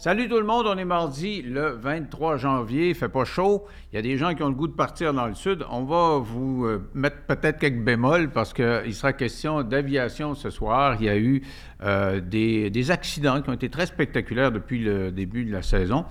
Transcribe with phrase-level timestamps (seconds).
[0.00, 3.64] Salut tout le monde, on est mardi le 23 janvier, il fait pas chaud.
[3.92, 5.64] Il y a des gens qui ont le goût de partir dans le sud.
[5.72, 10.98] On va vous euh, mettre peut-être quelques bémols parce qu'il sera question d'aviation ce soir.
[11.00, 11.42] Il y a eu
[11.82, 16.04] euh, des, accidents qui ont été très spectaculaires depuis le début de la saison.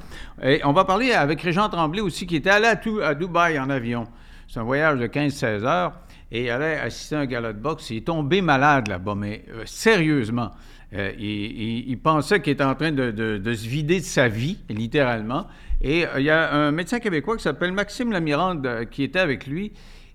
[0.44, 4.10] Et on va parler avec Régent Tremblay aussi qui était allé à, Dubaï en avion.
[4.50, 5.94] C'est un voyage de 15-16 heures
[6.30, 7.90] et il allait assister à un gala de boxe.
[7.92, 10.52] Il est tombé malade là-bas, mais euh, sérieusement.
[10.94, 15.48] Euh, il, pensait qu'il était en train de, se vider de sa vie, littéralement.
[15.82, 19.20] Et euh, il y a un médecin québécois qui s'appelle Maxime Lamirande euh, qui était
[19.20, 19.74] avec lui.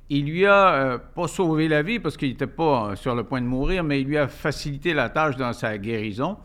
[0.09, 3.47] Il lui a pas sauvé la vie parce qu'il n'était pas sur le point de
[3.47, 6.37] mourir, mais il lui a facilité la tâche dans sa guérison.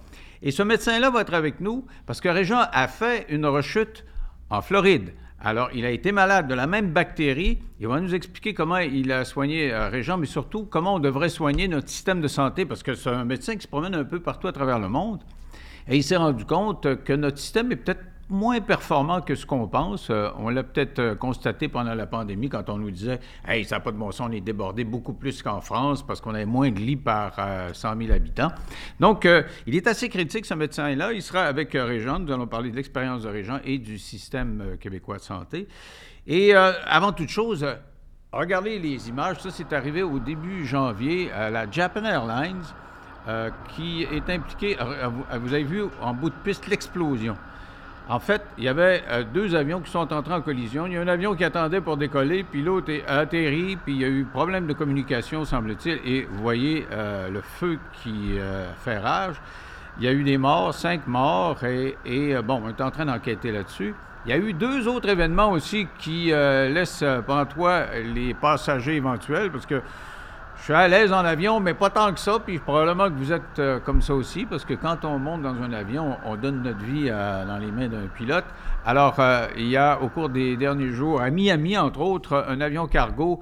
[0.41, 4.05] Et ce médecin-là va être avec nous parce que Régent a fait une rechute
[4.49, 5.11] en Floride.
[5.39, 7.59] Alors, il a été malade de la même bactérie.
[7.79, 11.29] Il va nous expliquer comment il a soigné euh, Régent, mais surtout comment on devrait
[11.29, 14.19] soigner notre système de santé, parce que c'est un médecin qui se promène un peu
[14.19, 15.19] partout à travers le monde.
[15.87, 19.67] Et il s'est rendu compte que notre système est peut-être moins performant que ce qu'on
[19.67, 20.09] pense.
[20.09, 23.75] Euh, on l'a peut-être euh, constaté pendant la pandémie quand on nous disait Hey, ça
[23.75, 26.45] n'a pas de bon sens, on est débordé beaucoup plus qu'en France parce qu'on avait
[26.45, 27.35] moins de lits par
[27.73, 28.51] 100 euh, 000 habitants.
[28.99, 29.27] Donc,
[29.65, 31.13] il est assez critique, ce médecin-là.
[31.13, 32.19] Il sera avec Régent.
[32.19, 35.67] Nous allons parler de l'expérience de Régent et du système québécois de santé.
[36.25, 37.65] Et avant toute chose,
[38.31, 39.39] regardez les images.
[39.39, 42.63] Ça, c'est arrivé au début janvier à la Japan Airlines.
[43.75, 44.77] qui est impliquée,
[45.39, 47.35] vous avez vu en bout de piste l'explosion.
[48.09, 50.87] En fait, il y avait euh, deux avions qui sont entrés en collision.
[50.87, 54.01] Il y a un avion qui attendait pour décoller, puis l'autre a atterri, puis il
[54.01, 58.71] y a eu problème de communication, semble-t-il, et vous voyez euh, le feu qui euh,
[58.79, 59.35] fait rage.
[59.99, 63.51] Il y a eu des morts, cinq morts, et, bon, on est en train d'enquêter
[63.51, 63.95] là-dessus.
[64.25, 67.03] Il y a eu deux autres événements aussi qui laissent
[67.55, 69.81] toi les passagers éventuels, parce que
[70.57, 72.39] je suis à l'aise en avion, mais pas tant que ça.
[72.39, 75.55] Puis probablement que vous êtes euh, comme ça aussi, parce que quand on monte dans
[75.61, 78.43] un avion, on donne notre vie euh, dans les mains d'un pilote.
[78.85, 82.59] Alors, euh, il y a au cours des derniers jours, à Miami, entre autres, un
[82.59, 83.41] avion cargo.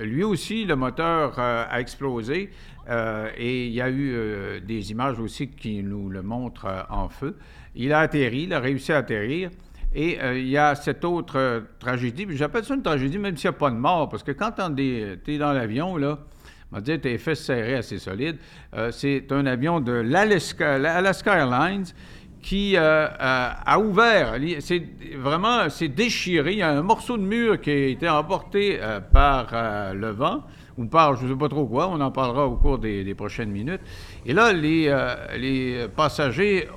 [0.00, 2.50] lui aussi, le moteur a explosé.
[3.36, 7.36] et il y a eu des images aussi qui nous le montrent en feu.
[7.74, 9.50] Il a atterri, il a réussi à atterrir.
[9.94, 13.58] Et il y a cette autre tragédie, j'appelle ça une tragédie même s'il n'y a
[13.58, 14.82] pas de mort, parce que quand tu
[15.32, 16.18] es dans l'avion, là,
[16.72, 18.36] m'a dit, tes fesses serrées assez solides.
[18.74, 21.86] Euh, c'est un avion de l'Alaska Airlines
[22.42, 24.82] qui euh, a ouvert, c'est
[25.16, 26.52] vraiment, c'est déchiré.
[26.52, 29.48] Il y a un morceau de mur qui a été emporté euh, par
[29.94, 30.42] le vent
[30.76, 33.50] ou par je ne sais pas trop quoi, on en parlera au cours des, prochaines
[33.50, 33.80] minutes.
[34.24, 36.68] Et là, les passagers,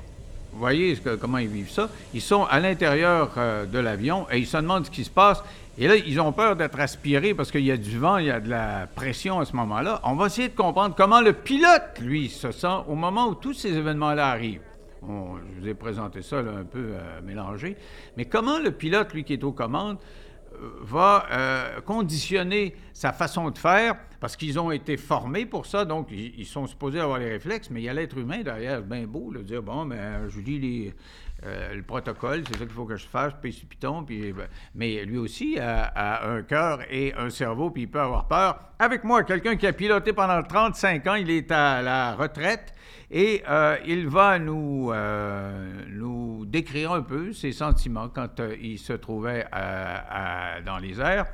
[0.51, 3.30] vous voyez comment ils vivent ça, ils sont à l'intérieur
[3.72, 5.44] de l'avion et ils se demandent ce qui se passe.
[5.77, 8.31] Et là, ils ont peur d'être aspirés parce qu'il y a du vent, il y
[8.31, 10.01] a de la pression à ce moment-là.
[10.03, 13.53] On va essayer de comprendre comment le pilote, lui, se sent au moment où tous
[13.53, 14.61] ces événements-là arrivent.
[15.01, 17.77] je vous ai présenté ça un peu euh, mélangé.
[18.17, 19.97] Mais comment le pilote, lui, qui est aux commandes,
[20.53, 25.85] euh, va euh, conditionner sa façon de faire, parce qu'ils ont été formés pour ça,
[25.85, 29.07] donc ils, sont supposés avoir les réflexes, mais il y a l'être humain derrière, bien
[29.07, 30.93] beau, le dire, bon, mais ben, je dis les,
[31.44, 34.31] euh, le protocole, c'est ça qu'il faut que je fasse, puis Python, puis...
[34.31, 38.59] Ben, mais lui aussi a, un cœur et un cerveau, puis il peut avoir peur.
[38.78, 42.74] Avec moi, quelqu'un qui a piloté pendant 35 ans, il est à la retraite,
[43.09, 48.94] et euh, il va nous, euh, nous décrire un peu ses sentiments quand il se
[48.94, 49.47] trouvait
[50.66, 51.25] dans les airs.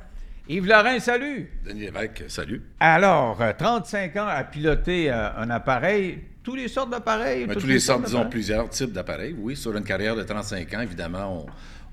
[0.48, 1.50] Yves Laurent, salut!
[1.66, 2.62] Denis Lévesque, salut.
[2.80, 7.46] Alors, 35 ans à piloter un appareil, tous les sortes d'appareils?
[7.46, 9.56] tous les sortes, disons, plusieurs types d'appareils, oui.
[9.56, 11.46] Sur une carrière de 35 ans, évidemment,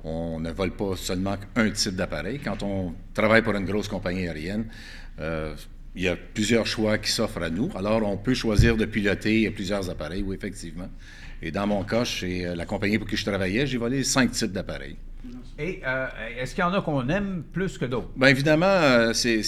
[0.03, 2.39] on, ne vole pas seulement un type d'appareil.
[2.39, 4.65] Quand on travaille pour une grosse compagnie aérienne,
[5.19, 5.55] euh,
[5.95, 7.69] il y a plusieurs choix qui s'offrent à nous.
[7.75, 10.89] Alors, on peut choisir de piloter plusieurs appareils, oui, effectivement.
[11.41, 14.31] Et dans mon cas, chez euh, la compagnie pour qui je travaillais, j'ai volé cinq
[14.31, 14.97] types d'appareils.
[15.57, 16.07] Et euh,
[16.39, 18.09] est-ce qu'il y en a qu'on aime plus que d'autres?
[18.15, 19.41] Bien évidemment, c'est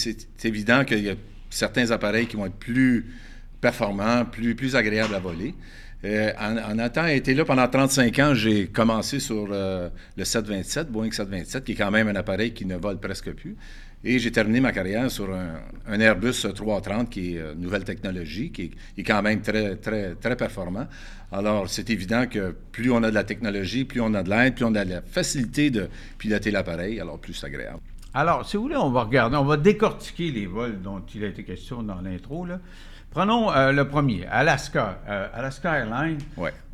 [0.44, 1.14] évident qu'il y a
[1.50, 3.06] certains appareils qui vont être plus
[3.60, 5.54] performant, plus, plus agréable à voler.
[6.04, 11.10] Euh, en, en été là pendant 35 ans, j'ai commencé sur euh, le 727, Boeing
[11.10, 13.56] 727, qui est quand même un appareil qui ne vole presque plus.
[14.04, 18.70] Et j'ai terminé ma carrière sur un, Airbus 330 qui est euh, nouvelle technologie, qui
[18.96, 20.86] est, quand même très, très, très performant.
[21.32, 24.54] Alors, c'est évident que plus on a de la technologie, plus on a de l'aide,
[24.54, 27.80] plus on a de la facilité de piloter l'appareil, alors plus agréable.
[28.14, 31.26] Alors, si vous voulez, on va regarder, on va décortiquer les vols dont il a
[31.26, 32.46] été question dans l'intro.
[32.46, 32.60] Là.
[33.10, 35.00] Prenons euh, le premier, Alaska.
[35.08, 36.18] Euh, Alaska Airlines.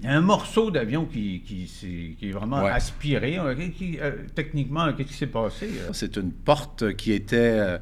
[0.00, 3.38] Il y a un morceau d'avion qui, qui, est vraiment aspiré.
[3.38, 5.70] Euh, techniquement, qu'est-ce qui s'est passé?
[5.92, 7.78] C'est une porte qui était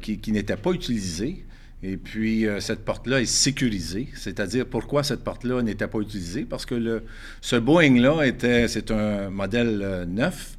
[0.00, 1.46] qui, n'était pas utilisée.
[1.82, 4.08] Et puis, euh, cette porte-là est sécurisée.
[4.14, 6.44] C'est-à-dire, pourquoi cette porte-là n'était pas utilisée?
[6.44, 7.04] Parce que le,
[7.40, 10.55] ce Boeing-là, était, c'est un modèle euh, neuf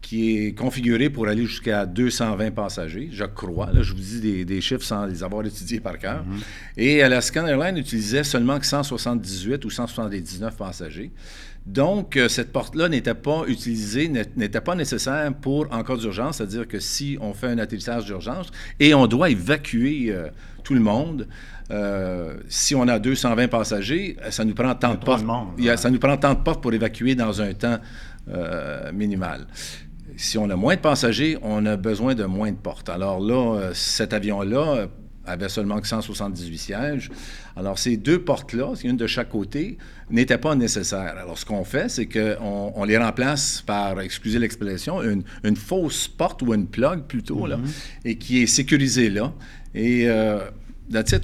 [0.00, 3.70] qui est configuré pour aller jusqu'à 220 passagers, je crois.
[3.72, 6.24] Là, je vous dis des, des, chiffres sans les avoir étudiés par cœur.
[6.24, 6.80] Mm-hmm.
[6.80, 11.10] Et euh, la Scan Airline utilisait seulement que 178 ou 179 passagers.
[11.68, 16.66] Donc, euh, cette porte-là n'était pas utilisée, n'était pas nécessaire pour en cas d'urgence, c'est-à-dire
[16.66, 18.50] que si on fait un atterrissage d'urgence
[18.80, 20.28] et on doit évacuer euh,
[20.64, 21.28] tout le monde,
[21.70, 25.26] euh, si on a 220 passagers, ça nous prend tant de portes.
[25.76, 27.78] Ça nous prend tant de portes pour évacuer dans un temps
[28.92, 29.46] minimal.
[30.18, 32.88] Si on a moins de passagers, on a besoin de moins de portes.
[32.88, 34.88] Alors là, cet avion-là
[35.28, 37.10] avait seulement que 178 sièges.
[37.56, 39.78] Alors, ces deux portes-là, une de chaque côté,
[40.10, 41.14] n'étaient pas nécessaires.
[41.18, 46.08] Alors, ce qu'on fait, c'est qu'on on les remplace par, excusez l'expression, une, une, fausse
[46.08, 48.06] porte ou une plug plutôt, là, mm-hmm.
[48.06, 49.32] et qui est sécurisée là.
[49.74, 50.40] Et euh,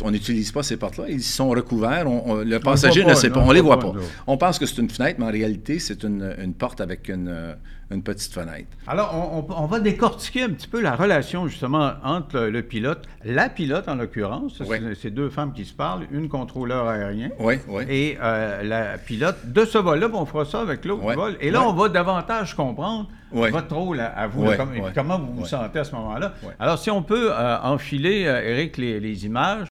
[0.03, 1.05] on n'utilise pas ces portes-là.
[1.09, 2.05] Ils sont recouverts.
[2.05, 3.41] le passager ne sait pas.
[3.41, 3.93] On ne les voit pas.
[4.27, 7.57] On pense que c'est une fenêtre, mais en réalité, c'est une, porte avec une,
[8.05, 8.69] petite fenêtre.
[8.87, 13.89] Alors, on, va décortiquer un petit peu la relation, justement, entre le, pilote, la pilote
[13.89, 14.63] en l'occurrence,
[15.01, 17.31] c'est deux femmes qui se parlent, une contrôleur aérien
[17.89, 20.09] et euh, la pilote de ce vol-là.
[20.13, 21.37] On fera ça avec l'autre vol.
[21.41, 23.09] Et là, on va davantage comprendre
[23.51, 24.57] votre rôle à, vous, et
[24.95, 26.33] comment vous vous sentez à ce moment-là?
[26.61, 29.67] Alors, si on peut euh, enfiler, euh, Eric, les, les images.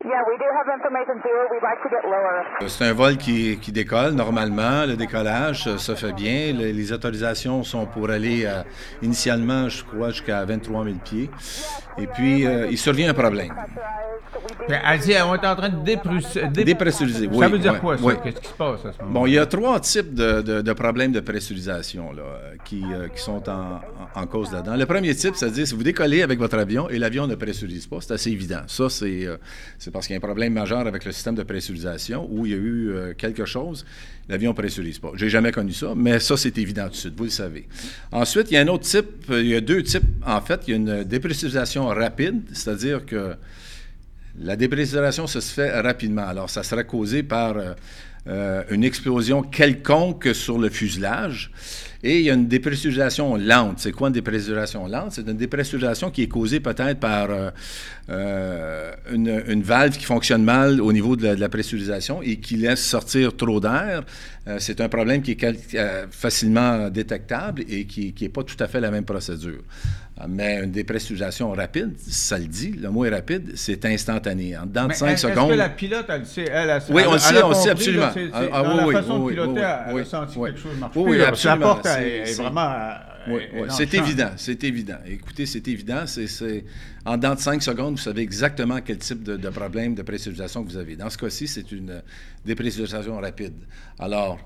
[0.00, 1.58] Hey, Portland approach Alaska 1282, emergency aircraft now leveling 12,000 and a left turn heading
[1.58, 1.58] 340.
[1.58, 1.58] Alaska 1282, foreign approach, good afternoon.
[1.58, 1.82] You still have information,
[2.38, 2.68] Zulu?
[2.68, 4.86] C'est un vol qui, qui, décolle normalement.
[4.86, 6.52] Le décollage euh, se fait bien.
[6.52, 8.64] Les, autorisations sont pour aller à,
[9.02, 11.30] initialement, je crois, jusqu'à 23 000 pieds.
[11.98, 13.52] Et puis, euh, il survient un problème.
[14.68, 16.64] Elle dit, on est en train de dépressuriser.
[16.64, 17.28] dépressuriser.
[17.32, 18.14] ça veut dire quoi, ça?
[18.16, 20.72] Qu'est-ce qui se passe à ce moment Bon, il y a trois types de, de,
[20.72, 22.22] problèmes de pressurisation là,
[22.64, 23.80] qui, euh, qui sont en,
[24.14, 24.76] en, cause là-dedans.
[24.76, 27.98] Le premier type, c'est-à-dire si vous décollez avec votre avion et l'avion ne pressurise pas,
[28.00, 28.62] c'est assez évident.
[28.66, 29.26] Ça, c'est
[29.88, 32.52] c'est parce qu'il y a un problème majeur avec le système de pressurisation où il
[32.52, 33.86] y a eu euh, quelque chose,
[34.28, 35.12] l'avion ne pressurise pas.
[35.14, 37.66] J'ai jamais connu ça, mais ça, c'est évident tout de suite, vous le savez.
[38.12, 40.60] Ensuite, il y a un autre type, euh, il y a deux types, en fait.
[40.66, 43.34] Il y a une dépressurisation rapide, c'est-à-dire que
[44.38, 46.26] la dépressurisation, ça se fait rapidement.
[46.26, 47.56] Alors, ça sera causé par
[48.26, 51.50] euh, une explosion quelconque sur le fuselage.
[52.04, 53.80] Et il y a une dépressurisation lente.
[53.80, 55.12] C'est quoi une dépressurisation lente?
[55.12, 57.50] C'est une dépressurisation qui est causée peut-être par euh,
[58.08, 63.36] euh, une, valve qui fonctionne mal au niveau de la, pressurisation et qui laisse sortir
[63.36, 64.04] trop d'air.
[64.46, 68.80] Euh, c'est un problème qui est facilement détectable et qui n'est pas tout à fait
[68.80, 69.62] la même procédure.
[70.26, 74.56] Mais une dépressurisation rapide, ça le dit, le mot est rapide, c'est instantané.
[74.56, 75.36] En dedans de 5 secondes.
[75.36, 77.70] Est-ce que la pilote, elle sait, elle, elle, Oui, on le sait, on le sait
[77.70, 78.10] absolument.
[78.32, 80.92] ah, ah, dans oui, la façon oui, de piloter, elle a senti quelque chose marche
[80.96, 81.78] oui, Oui, absolument.
[81.88, 82.94] La porte est, vraiment.
[83.28, 83.68] Oui, oui.
[83.70, 84.98] c'est évident, c'est évident.
[85.06, 86.04] Écoutez, c'est évident.
[86.06, 86.64] C'est,
[87.04, 90.64] en dedans de 5 secondes, vous savez exactement quel type de, de problème de pressurisation
[90.64, 90.96] que vous avez.
[90.96, 92.02] Dans ce cas-ci, c'est une
[92.44, 93.54] dépressurisation rapide.
[93.98, 94.38] Alors,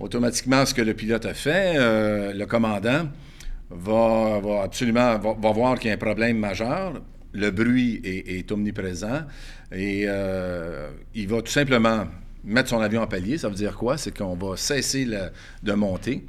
[0.00, 3.08] automatiquement, ce que le pilote a fait, euh, le commandant,
[3.70, 7.02] va, va absolument va, voir qu'il y a un problème majeur.
[7.32, 9.22] Le bruit est, omniprésent
[9.70, 12.06] et euh, il va tout simplement
[12.42, 13.38] mettre son avion en palier.
[13.38, 13.96] Ça veut dire quoi?
[13.96, 15.06] C'est qu'on va cesser
[15.62, 16.26] de monter.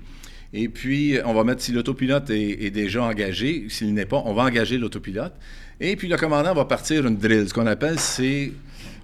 [0.54, 4.44] Et puis, on va mettre, si l'autopilote est, déjà engagé, s'il n'est pas, on va
[4.44, 5.34] engager l'autopilote.
[5.80, 7.48] Et puis, le commandant va partir une drill.
[7.48, 8.52] Ce qu'on appelle, c'est,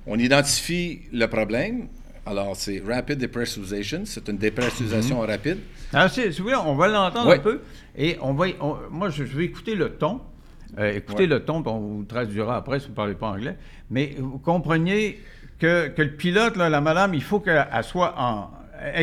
[0.06, 1.88] on identifie le problème.
[2.26, 4.02] Alors, c'est Rapid Depressurization.
[4.04, 5.28] C'est une dépressurisation mm-hmm.
[5.28, 5.58] rapide.
[5.94, 7.62] Alors, si, vous voulez, on va l'entendre un peu.
[7.98, 8.48] Et on va,
[8.92, 10.22] moi, je vais écouter le ton.
[10.78, 13.56] Euh, écoutez le ton, on vous traduira après si vous ne parlez pas anglais.
[13.90, 15.22] Mais vous compreniez
[15.60, 18.52] que, que le pilote, la madame, il faut qu'elle soit en,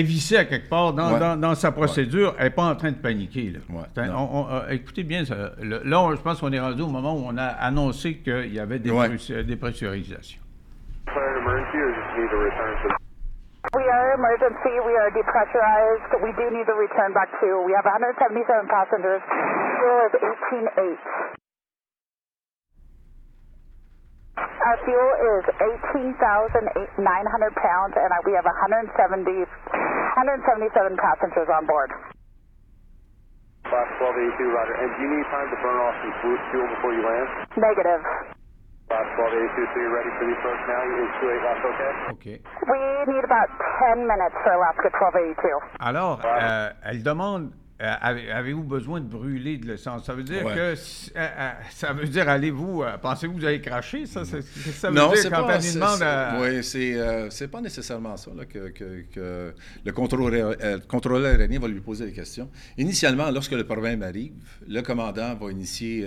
[0.02, 2.34] vissée à quelque part dans, dans, sa procédure.
[2.38, 3.52] Elle n'est pas en train de paniquer.
[3.52, 3.60] Là.
[3.98, 7.46] Euh, écoutez bien, ça, là, je pense qu'on est rendu au moment où on a
[7.46, 8.90] annoncé qu'il y avait des,
[9.44, 10.40] des pressurisations.
[13.72, 14.76] We are emergency.
[14.84, 16.22] We are depressurized.
[16.22, 17.64] We do need to return back to.
[17.64, 19.22] We have 177 passengers.
[19.24, 20.12] Fuel is
[20.52, 21.43] 18.8.
[24.38, 25.44] Our fuel is
[25.94, 31.90] 18,900 pounds, and we have 170, 177 passengers on board.
[33.64, 34.74] Class 1282, Roger.
[34.74, 36.14] And do you need time to burn off some
[36.50, 37.28] fuel before you land?
[37.56, 38.02] Negative.
[45.80, 47.50] Alors, euh, elle demande
[47.82, 47.92] Euh,
[48.32, 50.04] avez-vous besoin de brûler de l'essence?
[50.04, 50.76] Ça veut dire que euh,
[51.16, 54.06] euh, ça veut dire allez-vous pensez-vous que vous allez cracher?
[54.06, 56.38] Ça, ça veut non, dire quand pas, demande à...
[56.40, 59.54] Oui, c'est pas nécessairement ça que, que,
[59.84, 60.54] le contrôleur,
[60.86, 62.48] contrôleur aérien va lui poser des questions.
[62.78, 64.34] Initialement, lorsque le problème arrive,
[64.68, 66.06] le commandant va initier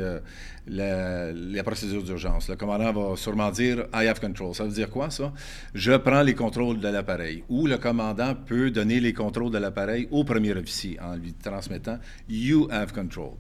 [0.68, 2.50] la, la, procédure d'urgence.
[2.50, 4.54] Le commandant va sûrement dire I have control.
[4.54, 5.32] Ça veut dire quoi ça?
[5.74, 7.44] Je prends les contrôles de l'appareil.
[7.50, 12.00] Ou le commandant peut donner les contrôles de l'appareil au premier officier en lui transmettant
[12.30, 13.32] You have control.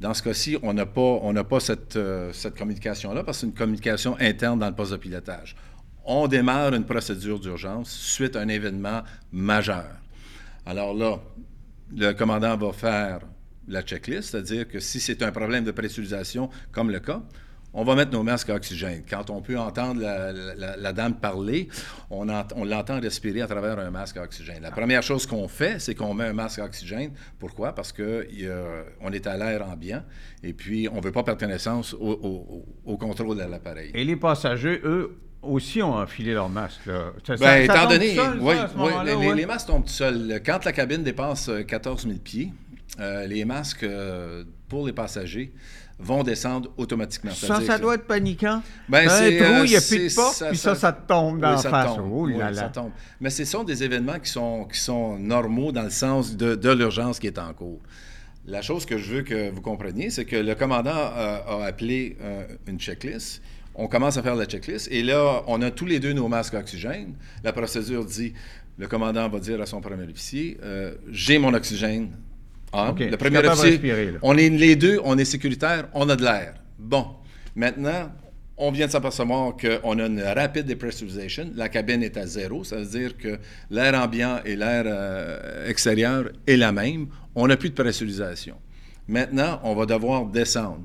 [0.00, 3.46] Dans ce cas-ci, on n'a pas, on pas cette, euh, cette communication-là parce que c'est
[3.46, 5.56] une communication interne dans le poste de pilotage.
[6.04, 9.02] On démarre une procédure d'urgence suite à un événement
[9.32, 9.88] majeur.
[10.66, 11.18] Alors là,
[11.96, 13.20] le commandant va faire
[13.68, 17.22] la checklist, c'est-à-dire que si c'est un problème de pressurisation, comme le cas,
[17.78, 19.02] on va mettre nos masques à oxygène.
[19.08, 21.68] Quand on peut entendre la, dame parler,
[22.08, 24.62] on, l'entend respirer à travers un masque à oxygène.
[24.62, 27.10] La première chose qu'on fait, c'est qu'on met un masque à oxygène.
[27.38, 27.74] Pourquoi?
[27.74, 30.02] Parce qu'on est à l'air ambiant
[30.42, 33.90] et puis on ne veut pas perdre connaissance au, contrôle de l'appareil.
[33.92, 36.88] Et les passagers, eux, aussi ont enfilé leur masque.
[37.38, 38.54] Bien, étant donné, oui,
[39.36, 40.40] les, masques tombent tout seuls.
[40.44, 42.52] Quand la cabine dépasse 14 000 pieds,
[43.00, 45.52] euh, les masques euh, pour les passagers
[45.98, 47.32] vont descendre automatiquement.
[47.32, 48.62] Ça, ça doit être paniquant.
[48.88, 51.52] Ben, c'est, un trou, il n'y a plus de porte, puis ça, ça tombe dans
[51.52, 51.96] la face.
[51.98, 52.90] Oh ça tombe.
[53.20, 56.70] Mais ce sont des événements qui sont, qui sont normaux dans le sens de, de
[56.70, 57.80] l'urgence qui est en cours.
[58.46, 62.46] La chose que je veux que vous compreniez, c'est que le commandant a, appelé euh,
[62.68, 63.42] une checklist.
[63.74, 66.54] On commence à faire la checklist et là, on a tous les deux nos masques
[66.54, 67.14] oxygène.
[67.42, 68.34] La procédure dit,
[68.78, 72.10] le commandant va dire à son premier officier, euh, j'ai mon oxygène
[72.72, 73.80] ah, le premier officier,
[74.22, 76.54] on est les deux, on est sécuritaire, on a de l'air.
[76.78, 77.06] Bon,
[77.54, 78.10] maintenant,
[78.58, 81.50] on vient de s'apercevoir qu'on a une rapide depressurization.
[81.54, 83.38] La cabine est à zéro, ça veut dire que
[83.70, 87.08] l'air ambiant et l'air euh, extérieur est la même.
[87.34, 88.56] On n'a plus de pressurisation.
[89.08, 90.84] Maintenant, on va devoir descendre.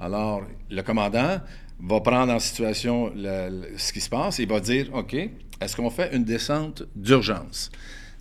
[0.00, 1.40] Alors, le commandant
[1.78, 5.14] va prendre en situation ce qui se passe et va dire, OK,
[5.60, 7.70] est-ce qu'on fait une descente d'urgence?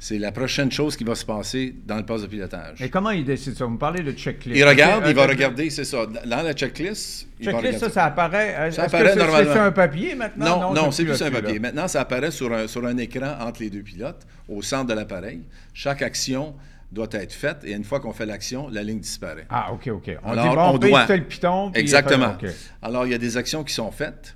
[0.02, 2.82] C'est la prochaine chose qui va se passer dans le poste de pilotage.
[2.82, 3.66] Et comment il décide ça?
[3.66, 4.58] Vous me parlez de checklist.
[4.58, 6.06] Il regarde, il va regarder, c'est ça.
[6.06, 8.72] Dans la checklist, il checklist, ça, ça apparaît.
[8.72, 9.54] Ça apparaît que normalement.
[9.54, 10.62] C'est un papier maintenant?
[10.62, 11.60] Non, non, c'est plus un papier.
[11.60, 14.94] Maintenant, ça apparaît sur un, sur un écran entre les deux pilotes, au centre de
[14.94, 15.42] l'appareil.
[15.74, 16.56] Chaque action
[16.94, 19.46] doit être faite et une fois qu'on fait l'action, la ligne disparaît.
[19.50, 20.10] Ah, OK, OK.
[20.24, 21.06] On Alors, dit, bon, on doit...
[21.08, 21.72] le piton.
[21.74, 22.38] Exactement.
[22.82, 24.36] Alors, il y a des actions qui sont faites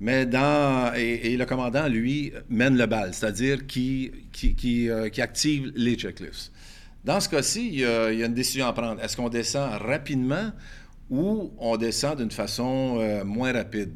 [0.00, 0.92] mais dans.
[0.94, 6.52] Et, le commandant, lui, mène le bal, c'est-à-dire qui, qui, euh, qui, active les checklists.
[7.04, 9.00] Dans ce cas-ci, il y, a, une décision à prendre.
[9.02, 10.52] Est-ce qu'on descend rapidement
[11.10, 13.92] ou on descend d'une façon euh, moins rapide?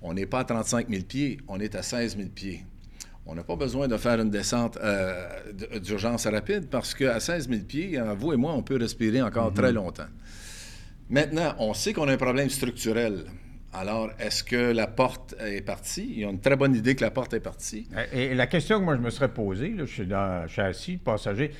[0.00, 2.64] On n'est pas à 35 000 pieds, on est à 16 000 pieds.
[3.26, 5.26] On n'a pas besoin de faire une descente euh,
[5.80, 9.70] d'urgence rapide parce qu'à 16 000 pieds, vous et moi, on peut respirer encore très
[9.70, 9.74] mm-hmm.
[9.74, 10.08] longtemps.
[11.08, 13.24] Maintenant, on sait qu'on a un problème structurel.
[13.74, 16.06] Alors, est-ce que la porte est partie?
[16.08, 17.88] Il y a une très bonne idée que la porte est partie.
[18.12, 19.70] Et, la question que moi je me serais posée,
[20.06, 21.50] dans, je suis assis, passager,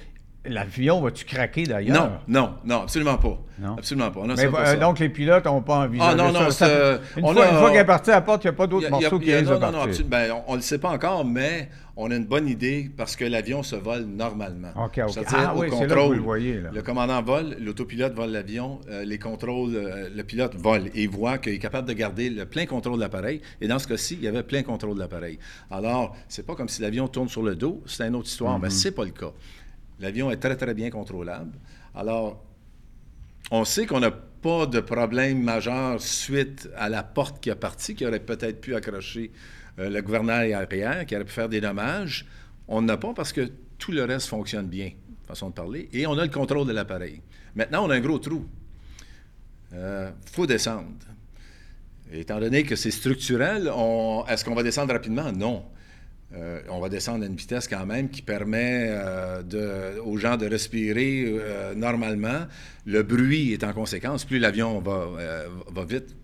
[0.46, 1.96] L'avion va-tu craquer d'ailleurs?
[1.96, 3.38] Non, non, non, absolument pas.
[3.58, 3.76] Non.
[3.78, 4.20] Absolument pas.
[4.26, 6.98] Mais, euh, donc les pilotes n'ont pas envie ah, non, non, ça.
[7.16, 8.90] Une, fois, une, fois, qu'elle est partie à la porte, il n'y a pas d'autres
[8.90, 12.16] morceaux qui Non, non, non, ben, on ne le sait pas encore, mais on a
[12.16, 14.70] une bonne idée parce que l'avion se vole normalement.
[14.76, 15.24] OK, OK.
[15.32, 16.60] Ah, oui, c'est là vous le voyez.
[16.60, 16.70] Là.
[16.72, 21.38] Le commandant vole, l'autopilote vole l'avion, euh, les contrôles, euh, le pilote vole et voit
[21.38, 23.40] qu'il est capable de garder le plein contrôle de l'appareil.
[23.60, 25.38] Et dans ce cas-ci, il y avait plein contrôle de l'appareil.
[25.70, 28.68] Alors, c'est pas comme si l'avion tourne sur le dos, c'est une autre histoire, mais
[28.68, 28.82] mm-hmm.
[28.82, 29.32] ce n'est pas le cas.
[30.00, 31.52] L'avion est très, très bien contrôlable.
[31.94, 32.44] Alors,
[33.50, 37.94] on sait qu'on n'a pas de problème majeur suite à la porte qui a parti,
[37.94, 39.30] qui aurait peut-être pu accrocher
[39.78, 42.26] euh, le gouvernail arrière, qui aurait pu faire des dommages.
[42.68, 44.90] On n'a pas parce que tout le reste fonctionne bien,
[45.26, 47.20] façon de parler, et on a le contrôle de l'appareil.
[47.54, 48.46] Maintenant, on a un gros trou.
[49.70, 50.88] Il euh, faut descendre.
[52.12, 53.70] étant donné que c'est structurel,
[54.28, 55.32] est-ce qu'on va descendre rapidement?
[55.32, 55.64] Non.
[56.36, 60.46] Euh, on va descendre à une vitesse quand même qui permet euh, aux gens de
[60.46, 62.46] respirer euh, normalement.
[62.86, 64.24] Le bruit est en conséquence.
[64.24, 66.16] Plus l'avion va, vite,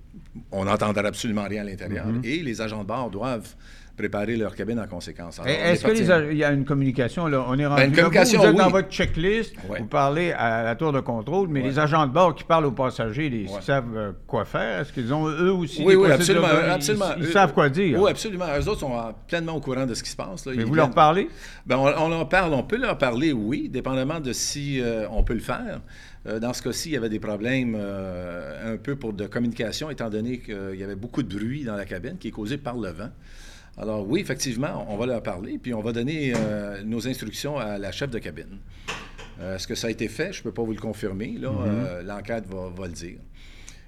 [0.51, 2.07] on n'entendra absolument rien à l'intérieur.
[2.07, 2.25] Mm-hmm.
[2.27, 3.55] Et les agents de bord doivent
[4.01, 5.41] préparer leur cabine en conséquence.
[5.45, 7.27] Est-ce qu'il y a une communication?
[7.27, 10.93] Là, on est rendu ben, vous, êtes dans votre checklist, vous parlez à la tour
[10.93, 14.45] de contrôle, mais les agents de bord qui parlent aux passagers, ils savent euh, quoi
[14.45, 14.81] faire?
[14.81, 16.47] Est-ce qu'ils ont eux aussi Oui, oui, absolument.
[16.47, 17.11] absolument.
[17.19, 18.01] Ils, savent quoi dire?
[18.01, 18.47] Oui, absolument.
[18.59, 20.47] Eux autres sont pleinement au courant de ce qui se passe.
[20.47, 21.29] Mais vous leur parlez?
[21.67, 22.55] Ben, on, leur parle.
[22.55, 25.81] On peut leur parler, oui, dépendamment de si euh, on peut le faire.
[26.27, 30.09] Euh, dans ce cas-ci, il y avait des problèmes un peu pour de communication, étant
[30.09, 32.91] donné qu'il y avait beaucoup de bruit dans la cabine qui est causé par le
[32.91, 33.11] vent.
[33.79, 37.79] Alors oui, effectivement, on va leur parler, puis on va donner euh, nos instructions à
[37.79, 38.59] la chef de cabine.
[39.43, 40.35] Est-ce que ça a été fait?
[40.35, 41.39] Je ne peux pas vous le confirmer.
[41.39, 42.03] Mm-hmm.
[42.03, 43.17] L'enquête va, le dire.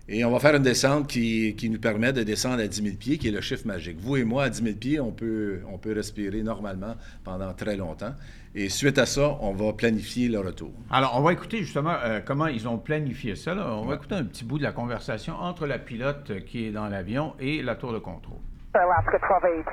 [0.09, 3.19] Et on va faire une descente qui, nous permet de descendre à 10 000 pieds,
[3.19, 3.99] qui est le chiffre magique.
[4.01, 7.77] Vous et moi, à 10 000 pieds, on peut, on peut respirer normalement pendant très
[7.77, 8.15] longtemps.
[8.55, 10.73] Et suite à ça, on va planifier le retour.
[10.91, 13.55] Alors, on va écouter justement euh, comment ils ont planifié ça.
[13.79, 16.89] On va écouter un petit bout de la conversation entre la pilote qui est dans
[16.89, 18.41] l'avion et la tour de contrôle.
[18.73, 19.69] Alaska 1282.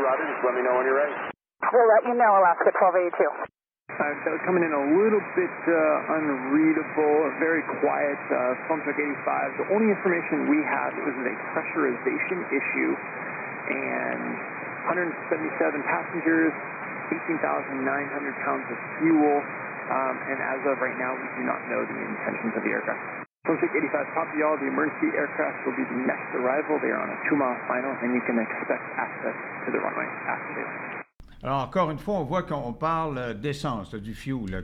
[0.00, 1.16] Roger, just let me know when you're ready.
[1.74, 3.50] We'll let you know, Alaska 1282.
[3.90, 8.20] Uh, that coming in a little bit uh, unreadable, very quiet.
[8.30, 9.58] Uh, phone took 85.
[9.58, 12.92] The only information we have is a pressurization issue
[13.74, 14.22] and
[14.94, 16.54] 177 passengers,
[17.10, 19.42] 18,900 pounds of fuel.
[19.90, 23.19] Um, and as of right now, we do not know the intentions of the aircraft.
[23.46, 24.58] Phone 85 copy all.
[24.58, 26.78] The emergency aircraft will be the next arrival.
[26.78, 30.54] They are on a two-mile final, and you can expect access to the runway after
[30.54, 31.04] they land.
[31.42, 34.62] Alors, encore une fois, on voit qu'on parle d'essence, du fuel.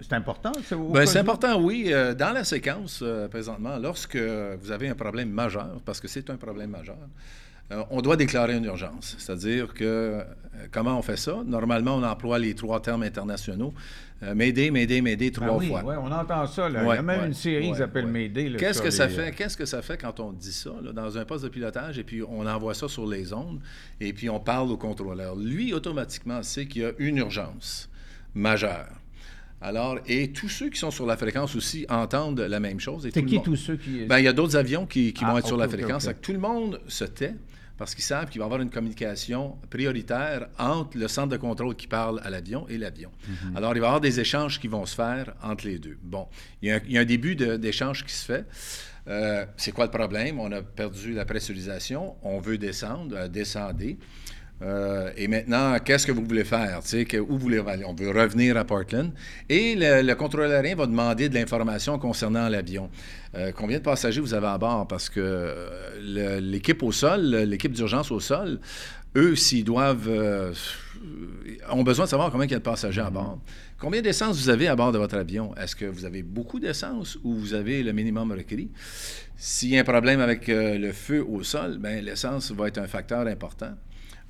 [0.00, 0.76] C'est important, ça?
[0.76, 1.88] Ben, c'est important, oui.
[1.88, 6.30] Euh, dans la séquence, euh, présentement, lorsque vous avez un problème majeur, parce que c'est
[6.30, 6.98] un problème majeur,
[7.70, 9.16] euh, on doit déclarer une urgence.
[9.18, 10.22] C'est-à-dire que
[10.70, 11.42] comment on fait ça?
[11.46, 13.72] Normalement, on emploie les trois termes internationaux.
[14.34, 15.84] M'aider, m'aider, m'aider trois oui, fois.
[15.86, 16.68] Oui, on entend ça.
[16.68, 16.82] Là.
[16.82, 18.52] Il y a même une série qui s'appelle M'aider.
[18.58, 19.30] Qu'est-ce que ça fait?
[19.30, 22.22] Qu'est-ce que ça fait quand on dit ça dans un poste de pilotage et puis
[22.24, 23.60] on envoie ça sur les ondes
[24.00, 25.36] et puis on parle au contrôleur?
[25.36, 27.88] Lui, automatiquement, sait qu'il y a une urgence
[28.34, 28.88] majeure.
[29.60, 33.08] Alors, et tous ceux qui sont sur la fréquence aussi entendent la même chose.
[33.12, 34.04] C'est qui tous ceux qui...
[34.04, 36.08] Ben, il y a d'autres avions qui, vont ah, être sur la fréquence.
[36.22, 37.34] Tout le monde se tait
[37.78, 41.76] parce qu'ils savent qu'il va y avoir une communication prioritaire entre le centre de contrôle
[41.76, 43.10] qui parle à l'avion et l'avion.
[43.26, 43.56] Mhm.
[43.56, 45.96] Alors, il va y avoir des échanges qui vont se faire entre les deux.
[46.02, 46.26] Bon,
[46.60, 48.46] il y a un, début d'échange qui se fait.
[49.06, 50.38] Euh, c'est quoi le problème?
[50.40, 53.78] On a perdu la pressurisation, on veut descendre, euh, descendre.
[54.60, 56.80] Euh, et maintenant, qu'est-ce que vous voulez faire?
[57.08, 57.84] Que, où vous voulez aller?
[57.84, 59.12] On veut revenir à Portland.
[59.48, 62.90] Et le, contrôleur aérien va demander de l'information concernant l'avion.
[63.34, 64.88] Euh, combien de passagers vous avez à bord?
[64.88, 68.58] Parce que euh, l'équipe au sol, l'équipe d'urgence au sol,
[69.16, 70.10] eux, s'ils doivent.
[71.70, 73.38] ont besoin de savoir combien il y a de passagers à bord.
[73.78, 75.54] Combien d'essence vous avez à bord de votre avion?
[75.54, 78.70] Est-ce que vous avez beaucoup d'essence ou vous avez le minimum requis?
[79.36, 82.88] S'il y a un problème avec le feu au sol, bien, l'essence va être un
[82.88, 83.74] facteur important.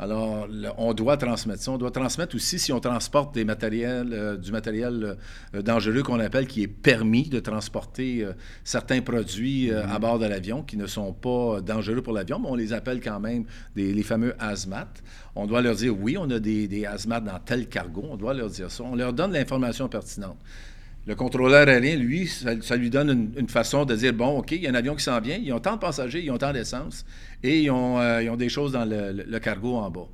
[0.00, 1.72] Alors, on doit transmettre ça.
[1.72, 5.16] On doit transmettre aussi si on transporte des matériels, euh, du matériel
[5.54, 8.32] euh, dangereux qu'on appelle qui est permis de transporter euh,
[8.62, 10.00] certains produits à mm-hmm.
[10.00, 13.18] bord de l'avion qui ne sont pas dangereux pour l'avion, mais on les appelle quand
[13.18, 14.88] même des, les fameux hazmat.
[15.34, 18.04] On doit leur dire oui, on a des, des hazmat dans tel cargo.
[18.08, 18.84] On doit leur dire ça.
[18.84, 20.38] On leur donne l'information pertinente.
[21.08, 24.66] Le contrôleur aérien, lui, ça, lui donne une, façon de dire bon, OK, il y
[24.66, 27.06] a un avion qui s'en vient, ils ont tant de passagers, ils ont tant d'essence
[27.42, 30.06] et ils ont, euh, des choses dans le, cargo en bas.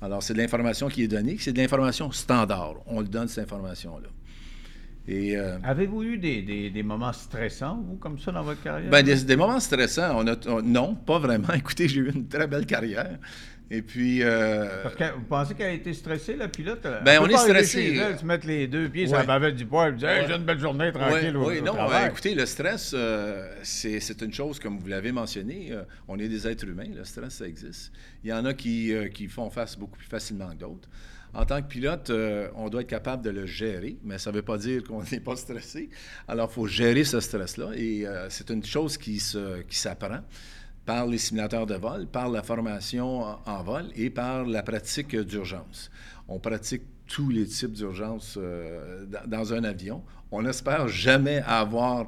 [0.00, 2.76] Alors, c'est de l'information qui est donnée, c'est de l'information standard.
[2.86, 4.08] On le donne, cette information-là.
[5.08, 8.90] Euh, Avez-vous eu des, moments stressants, vous, comme ça, dans votre carrière?
[8.90, 11.52] Bien, des, moments stressants, on a, non, pas vraiment.
[11.54, 13.18] Écoutez, j'ai eu une très belle carrière.
[13.72, 14.22] Et puis.
[14.22, 16.86] Euh, Parce que vous pensez qu'elle a été stressée, la pilote?
[17.04, 17.96] Ben, on est stressé.
[17.96, 20.34] Elle, se mettre les deux pieds sur la bavette du poids et dire hey, j'ai
[20.34, 21.34] une belle journée tranquille.
[21.38, 21.74] Oui, non,
[22.06, 26.46] écoutez, le stress, euh, c'est une chose, comme vous l'avez mentionné, euh, on est des
[26.46, 27.92] êtres humains, le stress, ça existe.
[28.22, 30.88] Il y en a qui, qui font face beaucoup plus facilement que d'autres.
[31.32, 32.12] En tant que pilote,
[32.54, 35.20] on doit être capable de le gérer, mais ça ne veut pas dire qu'on n'est
[35.20, 35.88] pas stressé.
[36.28, 40.18] Alors, il faut gérer ce stress-là et c'est une chose qui s'apprend.
[40.18, 40.22] Qui
[40.84, 45.90] par les simulateurs de vol, par la formation en, vol et par la pratique d'urgence.
[46.28, 50.02] On pratique tous les types d'urgence euh, dans un avion.
[50.30, 52.06] On n'espère jamais avoir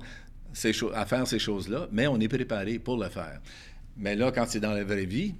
[0.52, 3.40] ces à faire ces choses-là, mais on est préparé pour le faire.
[3.96, 5.34] Mais là, quand c'est dans la vraie vie,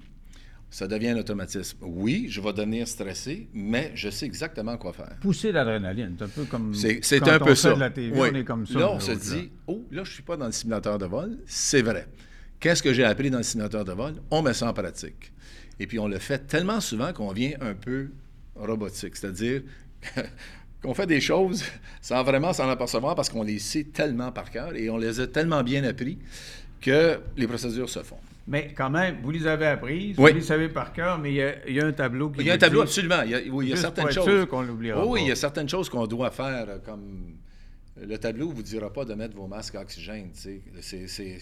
[0.69, 1.77] ça devient un automatisme.
[1.81, 5.15] Oui, je vais devenir stressé, mais je sais exactement quoi faire.
[5.21, 7.73] Pousser l'adrénaline, c'est un peu comme c'est, quand un on peu ça.
[7.73, 8.79] de la TV, on est comme ça.
[8.79, 11.37] Là, on se dit, oh, là, je ne suis pas dans le simulateur de vol.
[11.45, 12.07] C'est vrai.
[12.59, 14.15] Qu'est-ce que j'ai appris dans le simulateur de vol?
[14.31, 15.31] On met ça en pratique.
[15.79, 18.09] Et puis on le fait tellement souvent qu'on vient un peu
[18.55, 19.61] robotique, c'est-à-dire
[20.81, 21.63] qu'on fait des choses
[22.01, 25.27] sans vraiment s'en apercevoir parce qu'on les sait tellement par cœur et on les a
[25.27, 26.17] tellement bien appris
[26.81, 28.19] que les procédures se font.
[28.47, 31.79] Mais quand même, vous les avez apprises, vous les savez par cœur, mais il y,
[31.79, 32.41] a, un tableau qui.
[32.41, 33.23] Il y a un tableau, absolument.
[33.23, 34.25] Il y a, oui, il y a certaines choses.
[34.25, 37.37] Sûr qu'on l'oubliera oui, il y a certaines choses qu'on doit faire, comme
[37.99, 40.29] le tableau ne vous dira pas de mettre vos masques à oxygène.
[40.33, 41.39] C'est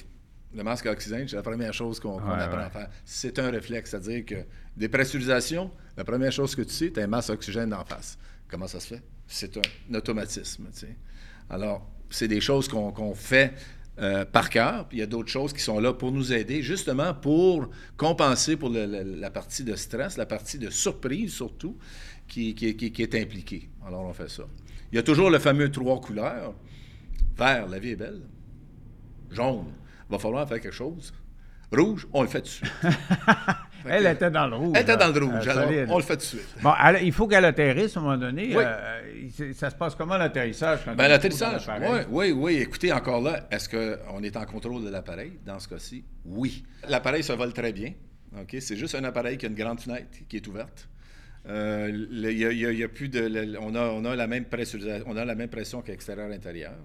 [0.55, 2.89] le masque à oxygène, c'est la première chose qu'on apprend à faire.
[3.05, 4.35] C'est un réflexe, c'est-à-dire que
[4.77, 7.83] des pressurisations, la première chose que tu sais, tu as un masque à oxygène en
[7.85, 8.17] face.
[8.47, 9.01] Comment ça se fait?
[9.27, 10.67] C'est un, automatisme.
[11.49, 13.53] Alors, c'est des choses qu'on fait
[13.99, 14.87] euh, par cœur.
[14.87, 18.55] Puis il y a d'autres choses qui sont là pour nous aider, justement pour compenser
[18.57, 21.77] pour le- le- la partie de stress, la partie de surprise surtout,
[22.27, 23.69] qui, qui- qui- qui est impliquée.
[23.85, 24.43] Alors on fait ça.
[24.91, 26.53] Il y a toujours le fameux trois couleurs.
[27.37, 28.21] Vert, la vie est belle.
[29.31, 29.65] Jaune,
[30.13, 31.13] va falloir faire quelque chose.
[31.71, 32.63] Rouge, on le fait dessus.
[33.85, 34.71] Elle était dans le rouge.
[34.75, 35.25] Elle était dans le hein.
[35.25, 35.85] rouge, Euh, alors solide.
[35.89, 36.55] on le fait tout de suite.
[36.61, 36.71] Bon,
[37.01, 38.55] il faut qu'elle atterrisse à un moment donné.
[38.55, 38.63] Oui.
[38.63, 40.85] euh, ça se passe comment l'atterrissage?
[40.85, 42.55] Ben, l'atterrissage, oui, oui, oui.
[42.61, 45.33] Écoutez, encore là, est-ce qu'on est en contrôle de l'appareil?
[45.45, 46.05] Dans ce cas-ci?
[46.25, 46.63] Oui.
[46.87, 47.91] L'appareil se vole très bien.
[48.39, 48.55] OK?
[48.59, 50.87] C'est juste un appareil qui a une grande fenêtre qui est ouverte.
[51.45, 53.57] Y plus de.
[53.59, 56.75] on, a, on, a la même pressurisation- on a la même pression qu'extérieur-intérieur.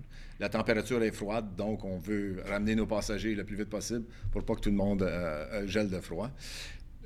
[0.41, 4.45] La température est froide, donc on veut ramener nos passagers le plus vite possible pour
[4.45, 6.31] pas que tout le monde euh, euh, gèle de froid.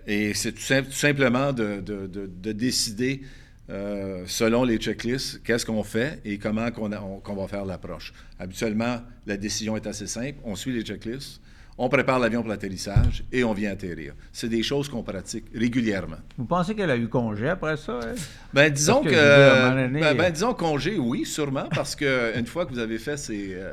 [0.07, 3.23] Et c'est tout, sim- tout simplement de, de- de- de décider,
[3.71, 8.13] euh, selon les checklists, qu'est-ce qu'on fait et comment qu'on va faire l'approche.
[8.39, 10.39] Habituellement, la décision est assez simple.
[10.45, 11.41] On suit les checklists,
[11.79, 14.15] on prépare l'avion pour l'atterrissage et on vient atterrir.
[14.33, 16.19] C'est des choses qu'on pratique régulièrement.
[16.37, 18.01] Vous pensez qu'elle a eu congé après ça?
[18.03, 18.19] elle?
[18.53, 20.01] Ben, disons que, que.
[20.01, 23.73] ben, ben, disons congé, oui, sûrement, parce qu'une fois que vous avez fait ces, euh,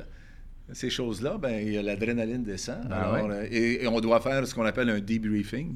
[0.72, 2.88] ces choses-là, ben, il y a l'adrénaline descend.
[2.88, 5.76] Ben Alors, euh, et, et on doit faire ce qu'on appelle un debriefing,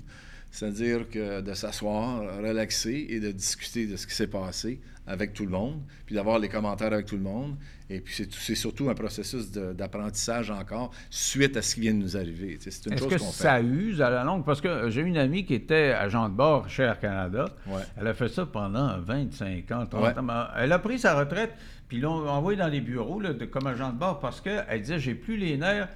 [0.49, 5.43] c'est-à-dire que de s'asseoir, relaxer et de discuter de ce qui s'est passé avec tout
[5.43, 7.57] le monde, puis d'avoir les commentaires avec tout le monde.
[7.95, 12.17] Et puis, c'est, surtout un processus d'apprentissage encore suite à ce qui vient de nous
[12.17, 12.57] arriver.
[12.59, 13.43] C'est une Est-ce chose que qu'on fait.
[13.43, 14.43] ça use à la longue?
[14.45, 17.45] Parce que euh, j'ai une amie qui était agent de bord chez Air Canada.
[17.67, 17.81] Ouais.
[17.97, 20.17] Elle a fait ça pendant 25 ans, 30 Ouais.
[20.19, 20.47] ans.
[20.57, 21.53] Elle a pris sa retraite,
[21.87, 24.99] puis l'ont envoyée dans les bureaux là, de, comme agent de bord parce qu'elle disait
[24.99, 25.89] j'ai plus les nerfs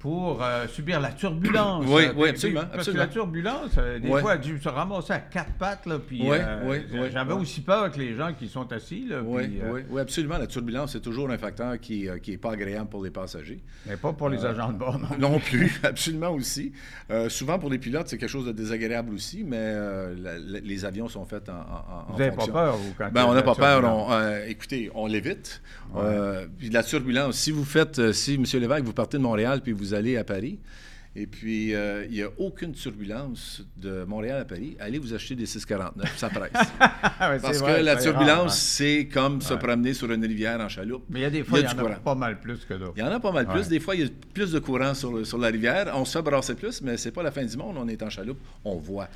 [0.00, 1.84] pour euh, subir la turbulence.
[1.86, 3.02] Oui, Euh, oui, puis- absolument, Parce absolument.
[3.04, 5.84] que la turbulence, euh, des fois, a dû se ramasser à quatre pattes.
[5.84, 9.06] Là, puis, euh, ouais, ouais, J'avais aussi peur que les gens qui sont assis.
[9.06, 10.38] Là, Oui, puis, euh, oui, oui, absolument.
[10.38, 13.60] La turbulence, c'est toujours un facteur qui n'est pas agréable pour les passagers.
[13.86, 15.08] Mais pas pour les agents de bord, non.
[15.32, 16.72] Non plus, absolument aussi.
[17.10, 20.60] Euh, souvent, pour les pilotes, c'est quelque chose de désagréable aussi, mais euh, la- la-
[20.60, 23.34] les avions sont faits en, en- en Vous n'avez pas peur, vous, quand Ben, on
[23.34, 23.84] n'a pas peur.
[23.84, 25.60] on- euh, écoutez, on l'évite.
[25.96, 28.44] Euh, puis la turbulence, si vous faites, euh, si, M.
[28.60, 30.58] Lévesque, vous partez de Montréal puis vous allez à Paris,
[31.16, 35.34] et puis euh, il n'y a aucune turbulence de Montréal à Paris, allez vous acheter
[35.34, 36.52] des 649, ça presse.
[36.78, 40.60] Ah, ouais, Parce vrai, que la rare, turbulence, c'est comme se promener sur une rivière
[40.60, 41.04] en chaloupe.
[41.10, 42.00] Mais il y a des fois, il y, du en a courant.
[42.04, 42.92] pas mal plus que d'autres.
[42.96, 43.66] Il y en a pas mal plus.
[43.68, 45.90] Des fois, il y a plus de courant sur, le- sur la rivière.
[45.94, 47.76] On se fait brasser plus, mais c'est pas la fin du monde.
[47.76, 49.08] On est en chaloupe, on voit.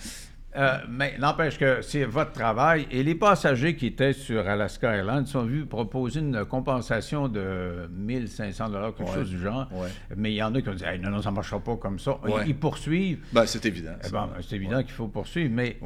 [0.56, 2.86] Euh, mais n'empêche que c'est votre travail.
[2.90, 8.70] Et les passagers qui étaient sur Alaska Airlines sont vus proposer une compensation de 1500
[8.96, 9.14] quelque Ouais.
[9.14, 9.68] chose du genre.
[9.72, 9.88] Ouais.
[10.16, 11.76] Mais il y en a qui ont dit Hey, non, non, ça ne marchera pas
[11.76, 12.18] comme ça.
[12.24, 12.44] Ouais.
[12.46, 13.24] Ils poursuivent.
[13.32, 13.94] Ben, c'est évident.
[14.06, 15.50] Eh ben, c'est évident qu'il faut poursuivre.
[15.52, 15.76] Mais.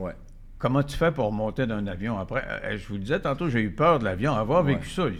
[0.58, 2.42] Comment tu fais pour monter d'un avion après?
[2.64, 4.34] Euh, Je vous le disais tantôt, j'ai eu peur de l'avion.
[4.34, 4.74] Avoir Ouais.
[4.74, 5.12] vécu ça, Ouais.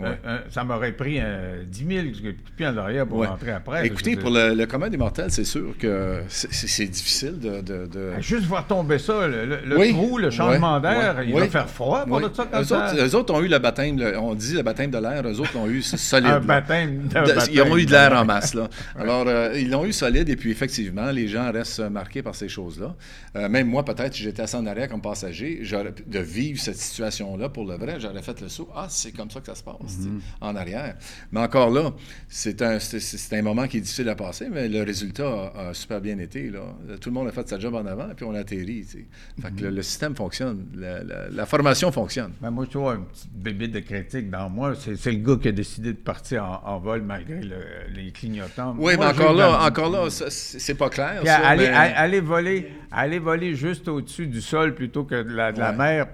[0.00, 3.26] un- un- ça m'aurait pris euh, 10 000 coups de pied en arrière pour Ouais.
[3.26, 3.86] rentrer après.
[3.86, 7.60] Écoutez, pour le, le commun des mortels, c'est sûr que c'est- difficile de.
[7.60, 9.92] de- de- Juste voir tomber ça, le, le- le Oui.
[9.92, 12.86] trou, le changement d'air, il va faire froid pour ça eux, ça...
[12.92, 15.40] autres, eux autres ont eu le baptême, le- on dit le baptême de l'air, eux
[15.40, 16.26] autres l'ont eu solide.
[16.30, 17.18] Un baptême de
[17.52, 18.54] ils ont eu de l'air en masse.
[18.54, 18.68] Là.
[18.98, 22.48] Alors, euh, ils l'ont eu solide et puis effectivement, les gens restent marqués par ces
[22.48, 22.94] choses-là.
[23.36, 25.62] Euh, même moi, peut-être, si j'étais assis en arrière comme passager,
[26.06, 28.68] de vivre cette situation-là pour le vrai, j'aurais fait le saut.
[28.74, 30.08] Ah, c'est comme ça que ça se passe, sais,
[30.40, 30.96] en arrière.
[31.30, 31.92] Mais encore là,
[32.28, 36.00] c'est un, un moment qui est difficile à passer, mais le résultat a, a super
[36.00, 36.50] bien été.
[36.50, 36.60] Là.
[37.00, 38.84] Tout le monde a fait sa job en avant et puis on a atterri.
[38.90, 39.06] tu sais.
[39.40, 42.32] Fait que le, le système fonctionne, la, la- la formation fonctionne.
[42.40, 45.48] Ben, moi, tu vois, un petit bébé de critique dans moi, c'est le gars qui
[45.48, 47.56] a décidé de partir en, en vol malgré le-
[47.94, 48.74] les clignotants.
[48.78, 51.16] Oui, Moi, mais encore là, encore là, c'est pas clair.
[51.20, 55.22] Puis ça, aller, mais- a- aller voler, aller voler juste au-dessus du sol plutôt que
[55.22, 55.76] de la, de la Ouais.
[55.76, 56.06] mer.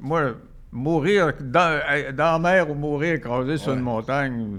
[0.00, 0.34] Moi,
[0.74, 1.80] mourir dans,
[2.16, 4.56] dans la mer ou mourir écrasé sur une montagne,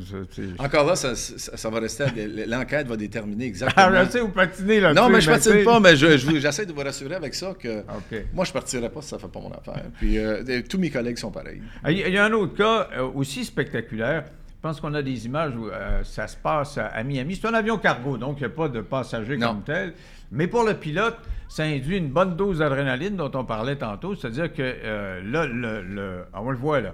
[0.59, 2.03] Encore là, ça, ça- ça va rester.
[2.03, 2.07] à-
[2.45, 4.03] L'enquête va déterminer Ah, exactement.
[4.05, 5.01] je sais, vous patinez là-dessus.
[5.03, 7.55] non, mais je patine pas, mais je- je vous- j'essaie de vous rassurer avec ça
[7.59, 7.83] que
[8.31, 9.85] moi, je partirai pas si ça fait pas mon affaire.
[9.97, 11.61] Puis euh, tous mes collègues sont pareils.
[11.83, 14.25] Ah, Il y a- il y a un autre cas euh, aussi spectaculaire.
[14.63, 17.36] Je pense qu'on a des images où euh, ça se passe à, à Miami.
[17.36, 19.47] C'est un avion cargo, donc il n'y a pas de passagers Non.
[19.49, 19.93] comme tel.
[20.32, 21.17] Mais pour le pilote,
[21.49, 24.15] ça induit une bonne dose d'adrénaline dont on parlait tantôt.
[24.15, 26.93] C'est-à-dire que euh, là, le, le- on le voit là.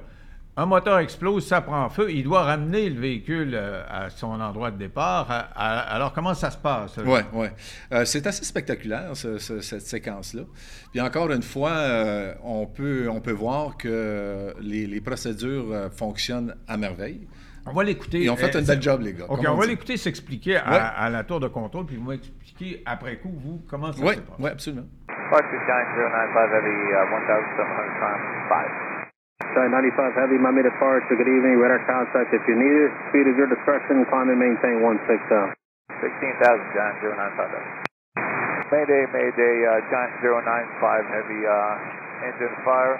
[0.57, 2.11] Un moteur explose, ça prend feu.
[2.11, 5.27] Il doit ramener le véhicule euh, à son endroit de départ.
[5.55, 6.97] Alors, comment ça se passe?
[7.05, 7.47] Oui, oui.
[7.93, 10.41] Euh, c'est assez spectaculaire, ce- ce- cette séquence-là.
[10.91, 16.55] Puis encore une fois, euh, on, peut, on peut voir que les, les procédures fonctionnent
[16.67, 17.27] à merveille.
[17.69, 18.19] On va l'écouter.
[18.21, 19.25] Ils ont fait Euh, un bel job, les gars.
[19.29, 20.79] OK, Comme on va l'écouter s'expliquer à, Ouais.
[20.97, 24.21] à la tour de contrôle, puis vous m'expliquer après coup, vous, comment ça Oui, se
[24.21, 24.35] passe.
[24.39, 24.87] oui, absolument.
[25.29, 28.71] Flight 69095 Heavy, uh, 1700 time, 5.
[29.53, 31.15] Sky 95 Heavy, Miami departure.
[31.15, 31.57] Good evening.
[31.61, 32.91] Radar contact if you need it.
[33.09, 34.05] Speed is your discretion.
[34.09, 35.53] Climb and maintain 16
[36.01, 37.85] 16,000, John 095.
[38.71, 42.97] Mayday, Mayday, uh, Giant 095 Heavy, uh, engine fire.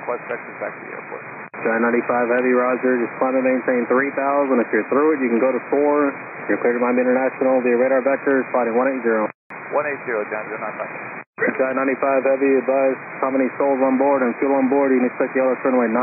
[0.00, 1.24] Request vectors back to the airport.
[1.60, 2.96] Sky 95 Heavy, Roger.
[2.96, 3.92] Just climb to maintain 3000.
[4.64, 6.48] If you're through it, you can go to 4.
[6.48, 8.42] You're cleared to Miami International The radar vectors.
[8.50, 9.30] Flighting 180.
[9.70, 11.22] 180, John 095.
[11.58, 14.94] Sky 95 Heavy, advise how many souls on board and fuel on board.
[14.94, 15.96] You need to can expect yellow runway 9.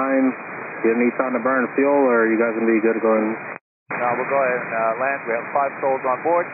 [0.83, 2.99] Do you need time to burn fuel, or are you guys going to be good
[3.03, 3.35] going?
[3.93, 5.19] No, we'll go ahead and uh, land.
[5.27, 6.47] We have five souls on board,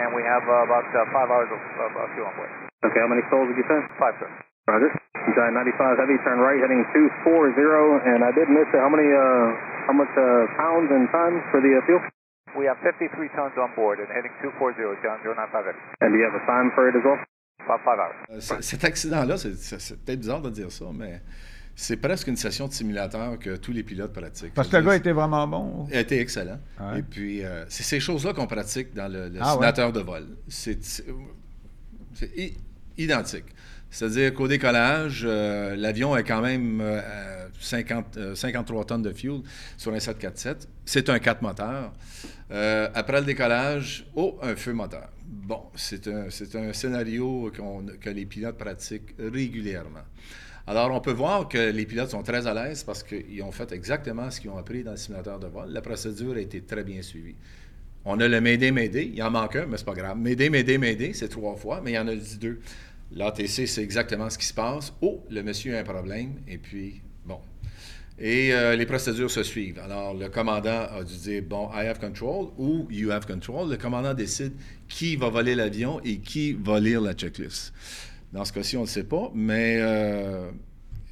[0.00, 2.50] and we have uh, about uh, five hours of, of uh, fuel on board.
[2.88, 3.78] Okay, how many souls did you say?
[4.00, 4.28] Five, sir.
[4.68, 4.90] Roger.
[5.32, 6.82] Sky 95 Heavy, turn right, heading
[7.22, 7.54] 240,
[8.10, 8.78] and I did miss it.
[8.82, 9.46] How many, uh,
[9.86, 12.00] how much uh, pounds and tons for the uh, fuel?
[12.58, 15.78] We have 53 tons on board and heading 240, John 095 Heavy.
[16.00, 17.18] And do you have a time for it as well?
[17.62, 18.16] About five hours.
[18.30, 21.20] Euh, Cet accident-là, c'est- peut-être bizarre de dire ça, mais
[21.74, 24.54] c'est presque une session de simulateur que tous les pilotes pratiquent.
[24.54, 25.86] Parce que le gars était vraiment bon.
[25.90, 26.58] Il a été excellent.
[26.80, 27.00] Ouais.
[27.00, 29.52] Et puis, euh, c'est ces choses-là qu'on pratique dans le, le Ah ouais?
[29.52, 30.22] simulateur de vol.
[30.48, 30.78] C'est
[32.96, 33.44] identique.
[33.90, 39.12] C'est-à-dire qu'au décollage, euh, l'avion est quand même euh, à 50, euh, 53 tonnes de
[39.12, 39.40] fuel
[39.76, 40.68] sur un 747.
[40.84, 41.92] C'est un 4 moteurs.
[42.50, 45.08] Euh, après le décollage, oh, un feu moteur.
[45.24, 47.50] Bon, c'est un, scénario
[48.00, 50.04] que les pilotes pratiquent régulièrement.
[50.68, 53.70] Alors, on peut voir que les pilotes sont très à l'aise parce qu'ils ont fait
[53.72, 55.70] exactement ce qu'ils ont appris dans le simulateur de vol.
[55.70, 57.36] La procédure a été très bien suivie.
[58.04, 59.10] On a le Mayday, Mayday.
[59.14, 60.16] Il en manque un, mais c'est pas grave.
[60.16, 62.60] Mayday, Mayday, Mayday, c'est trois fois, mais il y en a deux.
[63.12, 64.92] L'ATC, c'est exactement ce qui se passe.
[65.00, 66.34] Oh, le monsieur a un problème.
[66.48, 67.38] Et puis, bon.
[68.18, 69.78] Et euh, les procédures se suivent.
[69.78, 73.70] Alors, le commandant a dû dire, bon, I have control ou you have control.
[73.70, 74.54] Le commandant décide
[74.88, 77.72] qui va voler l'avion et qui va lire la checklist.
[78.32, 80.50] Dans ce cas-ci, on ne le sait pas, mais euh,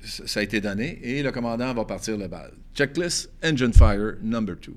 [0.02, 2.52] ça a été donné et le commandant va partir le bal.
[2.74, 4.74] Checklist, engine fire, number two.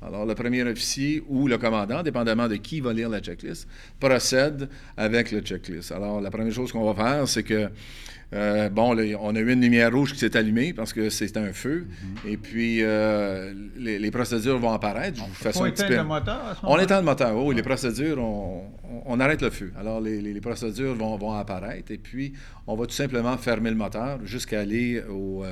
[0.00, 3.66] Alors, le premier officier ou le commandant, dépendamment de qui va lire la checklist,
[3.98, 5.90] procède avec le checklist.
[5.90, 7.68] Alors, la première chose qu'on va faire, c'est que,
[8.34, 11.36] euh, bon, là, on a eu une lumière rouge qui s'est allumée parce que c'est
[11.38, 11.86] un feu.
[12.26, 15.22] Et puis, euh, les, les procédures vont apparaître.
[15.22, 15.96] Un petit éteindre peu.
[15.96, 17.36] le moteur à ce On éteint le moteur.
[17.44, 19.72] Oui, les procédures, on, on- on arrête le feu.
[19.78, 22.32] Alors, les, les- les procédures vont, vont apparaître et puis
[22.66, 25.44] on va tout simplement fermer le moteur jusqu'à aller au,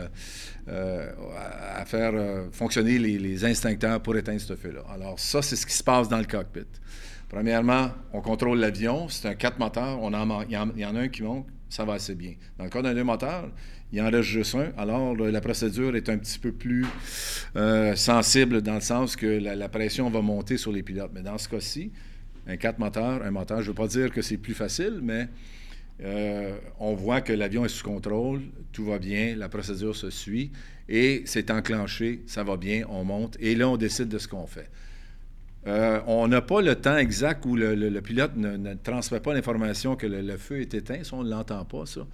[0.68, 1.10] euh,
[1.74, 2.12] à faire
[2.52, 4.80] fonctionner les, instincteurs pour éteindre ce feu-là.
[4.92, 6.60] Alors, ça, c'est ce qui se passe dans le cockpit.
[7.28, 9.08] Premièrement, on contrôle l'avion.
[9.08, 9.98] C'est un quatre moteurs.
[10.02, 11.46] On en man- il, y en, il y en a un qui monte.
[11.68, 12.34] Ça va assez bien.
[12.58, 13.50] Dans le cas d'un deux moteurs,
[13.92, 14.72] il en reste juste un.
[14.76, 16.86] Alors, la procédure est un petit peu plus
[17.56, 21.10] euh, sensible dans le sens que la, la pression va monter sur les pilotes.
[21.12, 21.90] Mais dans ce cas-ci,
[22.46, 25.28] un quatre moteurs, un moteur, je ne veux pas dire que c'est plus facile, mais
[26.02, 30.52] euh, on voit que l'avion est sous contrôle, tout va bien, la procédure se suit
[30.88, 34.46] et c'est enclenché, ça va bien, on monte et là, on décide de ce qu'on
[34.46, 34.68] fait.
[35.66, 39.18] Euh, on n'a pas le temps exact où le, le- le pilote ne, ne transmet
[39.18, 42.06] pas l'information que le, le feu est éteint, ça, on ne l'entend pas, ça.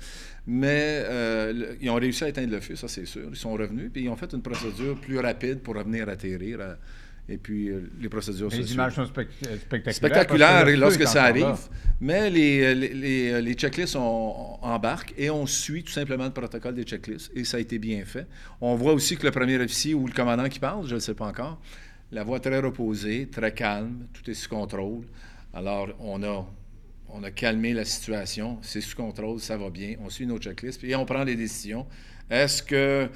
[0.46, 3.24] Mais euh, ils ont réussi à éteindre le feu, ça c'est sûr.
[3.30, 6.60] Ils sont revenus, puis ils ont fait une procédure plus rapide pour revenir atterrir.
[6.62, 6.76] à-
[7.28, 9.28] et puis euh, les procédures Les images sont spec-
[9.92, 10.66] spectaculaires.
[10.76, 11.28] lorsque ça là.
[11.28, 11.56] arrive.
[12.00, 16.30] Mais les, les, les- les checklists, on, on embarque et on suit tout simplement le
[16.32, 17.30] protocole des checklists.
[17.36, 18.26] Et ça a été bien fait.
[18.60, 21.00] On voit aussi que le premier officier ou le commandant qui parle, je ne le
[21.00, 21.60] sais pas encore,
[22.12, 25.04] la voix très reposée, très calme, tout est sous contrôle.
[25.54, 30.38] Alors, on a, calmé la situation, c'est sous contrôle, ça va bien, on suit nos
[30.38, 31.86] checklists et on prend les décisions.
[32.30, 33.08] Est-ce que,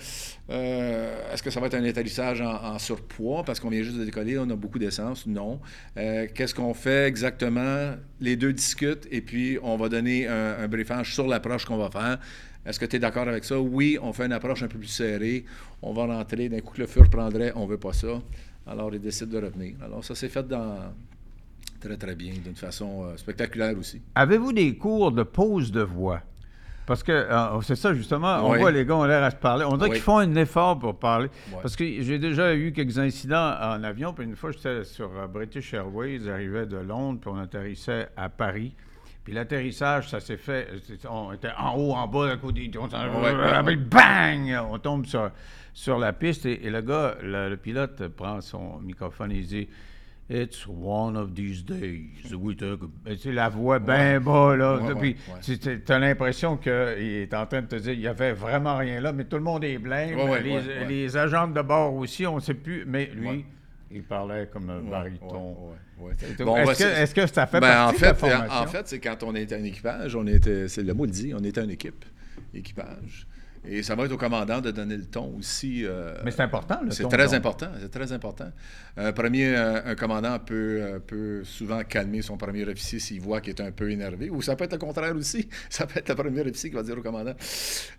[0.51, 4.39] euh, ça va être un atterrissage en, en surpoids parce qu'on vient juste de décoller,
[4.39, 5.27] on a beaucoup d'essence?
[5.27, 5.61] Non.
[5.97, 7.95] Euh, Qu'est-ce qu'on fait exactement?
[8.21, 11.91] Les deux discutent et puis on va donner un, un briefage sur l'approche qu'on va
[11.91, 12.19] faire.
[12.67, 13.59] Est-ce que tu es d'accord avec ça?
[13.59, 15.45] Oui, on fait une approche un peu plus serrée.
[15.81, 18.21] On va rentrer d'un coup que le feu reprendrait, on ne veut pas ça.
[18.67, 19.77] Alors, ils décident de revenir.
[19.85, 20.93] Alors, ça s'est fait dans,
[21.81, 24.03] très, très bien, d'une façon euh, spectaculaire aussi.
[24.15, 26.21] Avez-vous des cours de pause de voix?
[26.87, 28.59] Parce que euh, c'est ça, justement, on Oui.
[28.61, 29.65] voit les gars ont l'air à se parler.
[29.65, 29.97] On dirait Oui.
[29.97, 31.29] qu'ils font un effort pour parler.
[31.61, 34.13] Parce que j'ai déjà eu quelques incidents en avion.
[34.13, 38.29] Puis une fois, j'étais sur euh, British Airways, j'arrivais de Londres, puis on atterrissait à
[38.29, 38.75] Paris.
[39.25, 40.69] Puis l'atterrissage, ça s'est fait.
[41.11, 42.71] On était en haut, en bas, à côté.
[42.81, 42.99] On, s'en-
[43.91, 44.57] bang!
[44.71, 45.33] On tombe sur,
[45.77, 49.47] sur la piste et, et le gars, le, le pilote, prend son microphone et il
[49.47, 49.69] dit
[50.29, 52.09] It's one of these days.
[52.33, 54.79] About- Tu sais, la voix bien bas, là.
[54.79, 55.59] Ouais, Puis ouais.
[55.85, 59.01] tu as l'impression qu'il est en train de te dire il n'y avait vraiment rien
[59.03, 60.19] là, mais tout le monde est blême.
[60.89, 62.85] Les, agents de bord aussi, on ne sait plus.
[62.87, 63.45] Mais lui,
[63.91, 65.13] il parlait comme un ouais,
[66.01, 66.13] ouais.
[66.23, 68.57] Est-ce Bon, que, ça fait Ben, partie en de la fait, formation?
[68.57, 71.35] en fait, c'est quand on était un équipage, on était, c'est le mot le dit,
[71.39, 72.05] on était un équipe,
[72.53, 73.29] équipage.
[73.69, 75.85] Et ça va être au commandant de donner le ton aussi.
[75.85, 77.35] euh, Mais c'est important, le c'est très donc.
[77.35, 77.69] important.
[77.81, 78.51] C'est très important.
[78.97, 83.41] Un premier, euh, un commandant peut, euh, peut souvent calmer son premier officier s'il voit
[83.41, 84.31] qu'il est un peu énervé.
[84.31, 85.49] Ou ça peut être le contraire aussi.
[85.71, 87.35] Ça peut être le premier officier qui va dire au commandant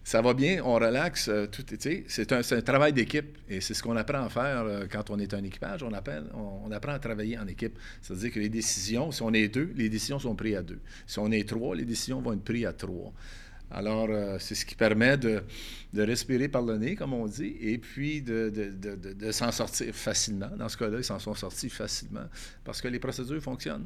[0.04, 1.30] Ça va bien, on relaxe.
[1.52, 1.64] tout,
[2.08, 3.38] c'est un, c'est un travail d'équipe.
[3.50, 5.84] Et c'est ce qu'on apprend à faire quand on est un équipage.
[5.84, 7.78] On, appelle, on, on apprend à travailler en équipe.
[8.02, 10.80] C'est-à-dire que les décisions, si on est deux, les décisions sont prises à deux.
[11.06, 13.14] Si on est trois, les décisions vont être prises à trois.
[13.72, 15.44] Alors, euh, c'est ce qui permet de,
[15.94, 18.52] de respirer par le nez, comme on dit, et puis de,
[19.32, 20.50] s'en sortir facilement.
[20.58, 22.26] Dans ce cas-là, ils s'en sont sortis facilement
[22.64, 23.86] parce que les procédures fonctionnent.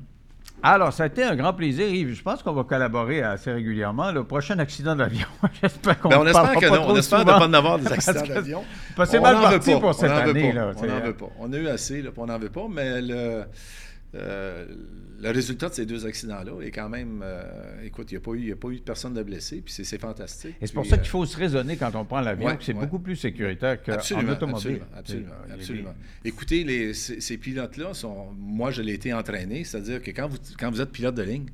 [0.63, 2.13] Alors, ça a été un grand plaisir, Yves.
[2.13, 4.11] Je pense qu'on va collaborer assez régulièrement.
[4.11, 5.25] Le prochain accident d'avion,
[5.61, 6.83] j'espère qu'on Ben, on espère que pas non.
[6.83, 8.63] trop On espère ne pas en avoir des accidents d'avion.
[9.05, 9.79] c'est On mal parti pas.
[9.79, 10.51] pour cette année.
[10.51, 10.71] là.
[10.77, 11.29] On n'en veut pas.
[11.39, 13.43] On a eu assez, là, on n'en veut pas, mais le,
[14.15, 14.65] euh,
[15.21, 17.21] le résultat de ces deux accidents-là est quand même...
[17.23, 17.43] euh,
[17.85, 19.61] écoute, il n'y a, pas eu- il y a pas eu de personne de blessé,
[19.63, 20.55] puis c'est fantastique.
[20.61, 22.57] Et c'est pour Puis, ça euh, qu'il faut se raisonner quand on prend l'avion, Ouais,
[22.61, 22.79] c'est ouais.
[22.79, 23.93] beaucoup plus sécuritaire qu'en
[24.27, 24.81] automobile.
[24.97, 25.93] absolument, absolument.
[26.25, 30.37] Écoutez, les- ces, ces pilotes-là, sont, moi, je l'ai été entraîné, c'est-à-dire que quand vous,
[30.59, 31.45] quand vous êtes pilote de ligne,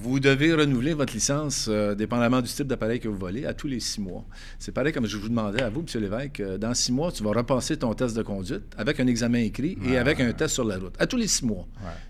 [0.00, 3.66] vous devez renouveler votre licence, euh, dépendamment du type d'appareil que vous volez, à tous
[3.66, 4.24] les six mois.
[4.58, 6.00] C'est pareil comme je vous demandais à vous, M.
[6.00, 9.38] Lévesque, euh, dans six mois, tu vas repasser ton test de conduite avec un examen
[9.40, 11.66] écrit et avec un test sur la route, à tous les six mois.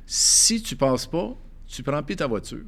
[0.06, 1.34] Si tu passes pas,
[1.66, 2.64] tu prends plus ta voiture.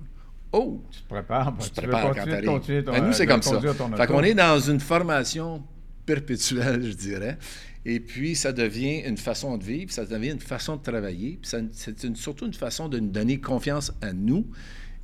[0.52, 0.82] Oh!
[0.90, 2.44] Tu te prépares tu te tu veux prépares quand t'arrives.
[2.46, 3.60] continuer ton Ben, nous, c'est de comme ça.
[3.96, 5.62] Fait qu'on est dans une formation
[6.06, 7.38] perpétuelle, je dirais.
[7.84, 11.38] Et puis, ça devient une façon de vivre, ça devient une façon de travailler.
[11.40, 14.46] Puis c'est une- surtout une façon de nous donner confiance à nous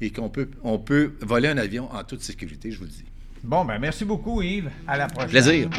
[0.00, 3.04] et qu'on peut, on peut voler un avion en toute sécurité, je vous le dis.
[3.42, 4.70] Bon, ben merci beaucoup, Yves.
[4.87, 5.30] À la prochaine.
[5.30, 5.70] Plaisir.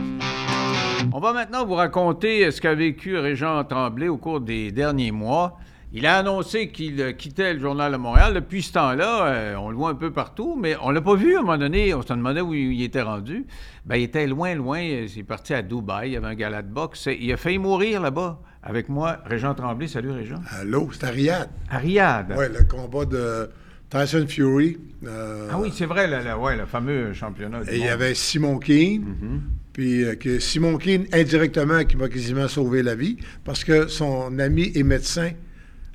[1.12, 5.60] On va maintenant vous raconter ce qu'a vécu Régent Tremblay au cours des derniers mois.
[5.94, 8.34] Il a annoncé qu'il euh, quittait le Journal de Montréal.
[8.34, 11.38] Depuis ce temps-là, euh, on le voit un peu partout, mais on l'a pas vu
[11.38, 11.94] à un moment donné.
[11.94, 13.46] On se demandait où il était rendu.
[13.86, 14.80] Ben, il était loin, loin.
[14.82, 16.10] Il est parti à Dubaï.
[16.10, 17.08] Il y avait un gala de boxe.
[17.20, 18.40] Il a failli mourir là-bas.
[18.64, 19.88] Avec moi, Régent Tremblay.
[19.88, 20.42] Salut, Régent.
[20.60, 21.50] Allô, c'est à Riyad.
[21.70, 22.36] À Riyad.
[22.38, 23.50] Oui, le combat de
[23.90, 24.78] Tyson Fury.
[25.06, 27.64] euh, Ah oui, c'est vrai, le, le- ouais, le fameux championnat.
[27.64, 29.42] du Et il y avait Simon Keane.
[29.74, 34.38] Puis euh, que Simon Keane, indirectement, qui m'a quasiment sauvé la vie, parce que son
[34.40, 35.32] ami et médecin,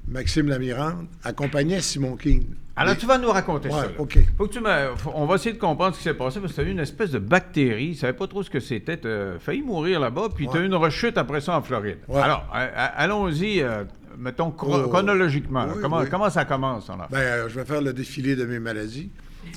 [0.09, 2.45] Maxime Lamirande, accompagnait Simon Keane.
[2.75, 3.83] Alors, Et- tu vas nous raconter Ouais, ça.
[3.87, 3.93] là.
[3.99, 4.19] OK.
[4.37, 6.53] Faut que tu me- faut- on va essayer de comprendre ce qui s'est passé parce
[6.53, 7.88] que tu as eu une espèce de bactérie.
[7.88, 8.97] Tu ne savais pas trop ce que c'était.
[8.97, 11.99] Tu as failli mourir là-bas, puis tu as eu une rechute après ça en Floride.
[12.09, 12.21] Ouais.
[12.21, 13.85] Alors, allons-y, euh,
[14.19, 14.88] mettons chro- Oh.
[14.88, 15.67] chronologiquement.
[15.69, 16.07] Oui, comment, oui.
[16.11, 16.88] comment ça commence?
[17.11, 19.11] Ben, euh, je vais faire le défilé de mes maladies.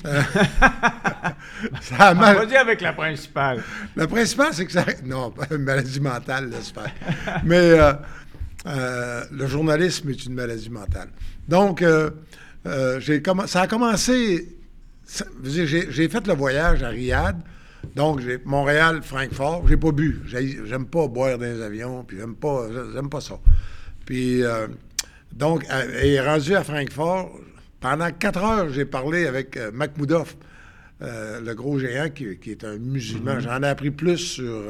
[0.04, 0.20] Euh,
[1.80, 2.36] ça a mal.
[2.36, 3.62] Vas-y avec la principale.
[3.94, 4.84] Le principal, c'est que ça.
[5.04, 6.90] Non, pas une maladie mentale, j'espère.
[7.44, 7.92] Mais euh,
[8.66, 11.08] euh, le journalisme est une maladie mentale.
[11.48, 12.10] Donc, euh,
[12.66, 14.56] euh, comm- ça a commencé.
[15.44, 17.36] J'ai fait le voyage à Riyad.
[17.94, 19.66] Donc, j'ai Montréal, Francfort.
[19.68, 20.20] J'ai pas bu.
[20.26, 22.02] J'ai- J'aime pas boire dans les avions.
[22.04, 23.38] Puis, j'aime pas, j'aime pas ça.
[24.04, 24.42] Puis,
[25.32, 25.64] donc,
[26.02, 27.38] et rendu à Francfort,
[27.80, 30.34] pendant quatre heures, j'ai parlé avec Makhmoudov,
[31.00, 33.38] le gros géant qui, qui est un musulman.
[33.38, 34.64] J'en ai appris plus sur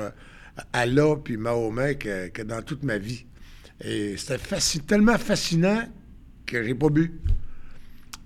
[0.74, 3.24] Allah puis Mahomet que, que dans toute ma vie.
[3.83, 4.39] Et c'était
[4.87, 5.83] tellement fascinant
[6.47, 7.12] que j'ai pas bu.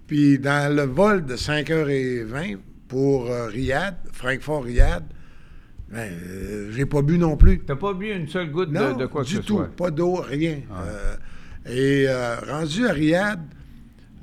[0.07, 2.59] Puis dans le vol de 5h20
[2.89, 5.05] pour euh, Riyad, Francfort-Riyad,
[5.91, 7.61] ben, euh, j'ai pas bu non plus.
[7.67, 9.57] Tu pas bu une seule goutte de, Non, de quoi que du ce tout.
[9.57, 9.75] soit?
[9.77, 10.61] Pas d'eau, rien.
[10.73, 11.17] Euh,
[11.67, 13.41] et euh, rendu à Riyad,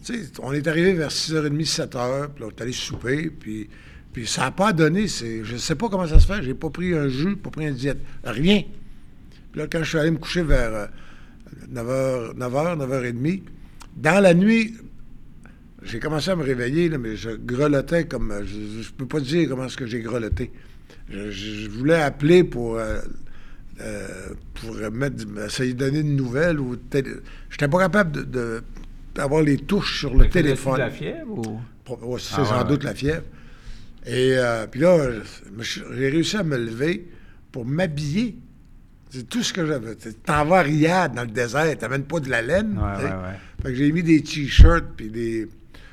[0.03, 3.69] tu sais, on est arrivé vers 6h30, 7h, puis là, on est allé souper, puis,
[4.13, 5.07] puis ça n'a pas donné.
[5.07, 6.41] Je ne sais pas comment ça se fait.
[6.41, 7.99] J'ai pas pris un jus, pas pris un diète.
[8.23, 8.63] Rien.
[9.51, 10.87] Puis là, quand je suis allé me coucher vers
[11.71, 13.41] 9h, 9h, 9h30,
[13.97, 14.75] dans la nuit,
[15.83, 18.31] j'ai commencé à me réveiller, là, mais je grelottais comme.
[18.31, 20.51] euh, Je ne peux pas dire comment est-ce que j'ai grelotté.
[21.09, 22.77] Je, voulais appeler pour.
[22.77, 22.99] euh,
[23.79, 24.07] euh,
[24.55, 27.11] pour mettre, essayer de donner une nouvelle ou télé-
[27.51, 28.63] j'étais pas capable de,
[29.13, 30.73] d'avoir les touches sur le téléphone.
[30.73, 31.59] de la fièvre ou...
[32.01, 33.21] Ouais, c'est Ah, sans ouais, doute la fièvre.
[34.07, 35.09] Et euh, puis là,
[35.61, 37.07] j'ai réussi à me lever
[37.51, 38.37] pour m'habiller.
[39.09, 39.95] C'est tout ce que j'avais.
[40.25, 42.77] T'en vas à Riyad, dans le désert, t'amènes pas de la laine.
[42.77, 43.09] Ouais.
[43.61, 45.47] Fait que j'ai mis des t-shirts puis des.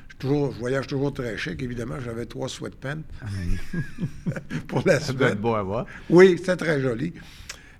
[0.08, 1.96] Je, toujours, je voyage toujours très chic, évidemment.
[2.04, 3.02] J'avais trois sweatpants
[4.68, 5.86] pour la Ça doit être beau à voir.
[6.10, 7.12] Oui, c'était très joli.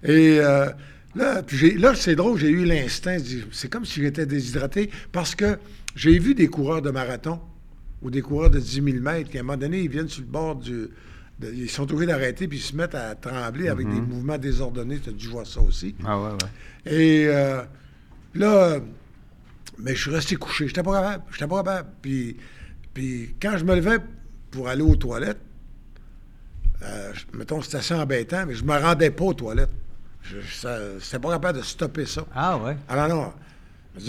[0.03, 0.69] Et euh,
[1.15, 1.43] là,
[1.77, 3.17] là c'est drôle, j'ai eu l'instinct,
[3.53, 5.59] c'est comme si j'étais déshydraté, parce que
[5.97, 7.41] j'ai vu des coureurs de marathon
[8.03, 10.23] ou des coureurs de 10 000 mètres qui, à un moment donné, ils viennent sur
[10.23, 10.89] le bord du...
[11.53, 14.99] ils sont obligés d'arrêter, puis ils se mettent à trembler avec des mouvements désordonnés.
[15.01, 15.95] Tu as dû voir ça aussi.
[16.05, 16.93] Ah ouais, ouais.
[16.93, 17.63] Et euh,
[18.35, 18.79] là,
[19.79, 20.69] mais je suis resté couché.
[20.69, 21.25] J'étais pas capable.
[21.33, 21.89] J'étais pas capable.
[22.03, 22.37] Puis,
[22.93, 23.99] puis quand je me levais
[24.51, 25.41] pour aller aux toilettes,
[26.83, 29.71] euh, mettons, c'était assez embêtant, mais je me rendais pas aux toilettes.
[30.23, 32.25] Je n'étais pas capable de stopper ça.
[32.35, 32.77] Ah, ouais?
[32.89, 33.33] Alors non.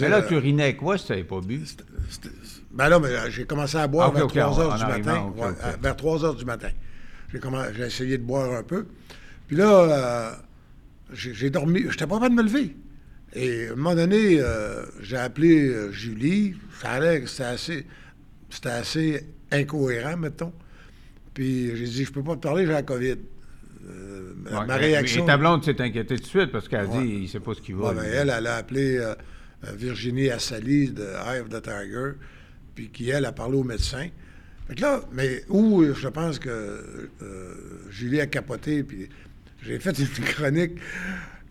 [0.00, 1.64] Mais là, tu urinais avec quoi si tu n'avais pas bu?
[1.64, 2.30] c'était-
[2.72, 5.32] Ben là, mais euh, j'ai commencé à boire Ah, vers ok, 3 heures du matin.
[5.80, 6.68] Vers 3 heures du matin.
[7.32, 8.86] J'ai essayé de boire un peu.
[9.48, 10.30] Puis là, euh,
[11.12, 11.80] j'ai dormi.
[11.82, 12.76] Je n'étais pas capable de me lever.
[13.34, 16.54] Et à un moment donné, euh, j'ai appelé euh, Julie.
[16.80, 17.86] Ça allait c'était assez,
[18.50, 20.52] c'était assez incohérent, mettons.
[21.34, 23.16] Puis j'ai dit, je peux pas te parler, j'ai la COVID.
[23.88, 25.24] Euh, ma- Ouais, ma et- réaction.
[25.24, 27.04] Et ta blonde s'est inquiétée tout de suite parce qu'elle a Ouais.
[27.04, 27.88] dit il ne sait pas ce qui va.
[27.90, 29.14] Ouais, ben, elle, elle a appelé euh,
[29.74, 32.12] Virginie Assali de Eye of the Tiger,
[32.74, 34.08] puis qui, elle, a parlé au médecin.
[34.68, 37.54] Fait que là, mais où je pense que euh,
[37.90, 39.08] Julie a capoté, puis
[39.62, 40.72] j'ai fait une chronique.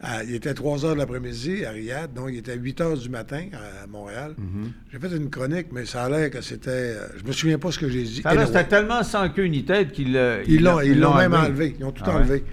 [0.01, 3.09] à- il était 3 heures de l'après-midi à Riyad, donc il était 8 heures du
[3.09, 3.45] matin
[3.83, 4.35] à Montréal.
[4.39, 4.67] Mm-hmm.
[4.91, 6.69] J'ai fait une chronique, mais ça a l'air que c'était.
[6.69, 8.21] euh, Je me souviens pas ce que j'ai dit.
[8.21, 8.45] Ça, Anyway.
[8.47, 11.75] c'était tellement sans queue ni tête qu'ils euh, Ils l'ont, ils l'ont même enlevé.
[11.79, 12.15] Ils ont tout Ah ouais?
[12.17, 12.43] enlevé.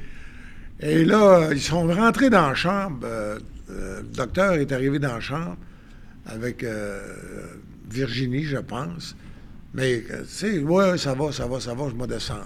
[0.81, 3.01] Et là, ils sont rentrés dans la chambre.
[3.05, 3.39] euh,
[3.71, 5.57] euh, le docteur est arrivé dans la chambre
[6.27, 7.01] avec euh,
[7.91, 9.17] Virginie, je pense.
[9.75, 12.45] Mais, euh, tu sais, ouais, ça va, ça va, ça va, je me descends.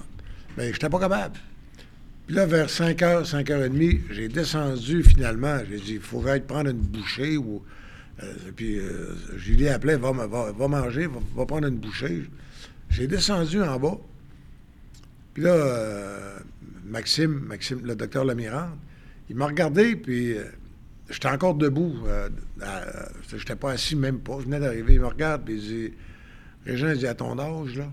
[0.57, 1.37] Mais je n'étais pas capable.
[2.27, 5.59] Puis là, vers 5 h, 5 h 30, j'ai descendu finalement.
[5.71, 7.37] J'ai dit, il faut que prendre une bouchée.
[7.37, 7.63] Ou,
[8.23, 12.25] euh, puis euh, Julie appelait, va, va, va manger, va, prendre une bouchée.
[12.91, 13.99] J'ai descendu en bas.
[15.35, 16.39] Puis là, euh,
[16.85, 18.71] Maxime, Maxime, le docteur Lamirande,
[19.29, 20.45] il m'a regardé, puis euh,
[21.11, 21.95] j'étais encore debout.
[23.29, 24.39] Je n'étais pas assis, même pas.
[24.41, 24.95] Je venais d'arriver.
[24.95, 25.93] Il me regarde, puis il dit
[26.67, 27.91] Régent, dit à ton âge, là,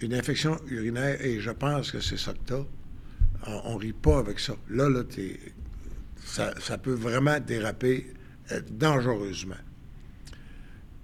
[0.00, 2.54] une infection urinaire, et je pense que c'est ça que tu
[3.46, 4.54] On, on rit pas avec ça.
[4.70, 5.38] Là, là, t'es-
[6.24, 8.12] ça, ça peut vraiment déraper
[8.52, 9.54] euh, dangereusement.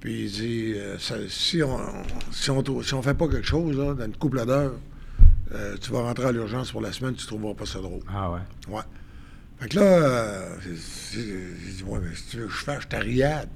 [0.01, 1.79] Puis il dit, euh, ça- si on
[2.33, 4.75] si on, si on fait pas quelque chose, là, dans une couple d'heures,
[5.53, 8.03] euh, tu vas rentrer à l'urgence pour la semaine, tu trouveras pas ça drôle.
[8.09, 8.41] Ah ouais.
[8.69, 8.83] Ouais.
[9.61, 13.49] Fait que là, j'ai dit, ouais, mais si tu veux que je fasse, je t'ariade.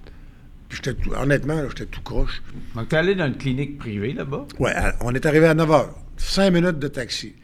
[0.69, 2.43] Puis j'étais tout, honnêtement, j'étais tout croche.
[2.75, 4.47] Donc, tu es allé dans une clinique privée là-bas?
[4.59, 5.87] Ouais, à- on est arrivé à 9 h.
[6.17, 7.35] Cinq minutes de taxi.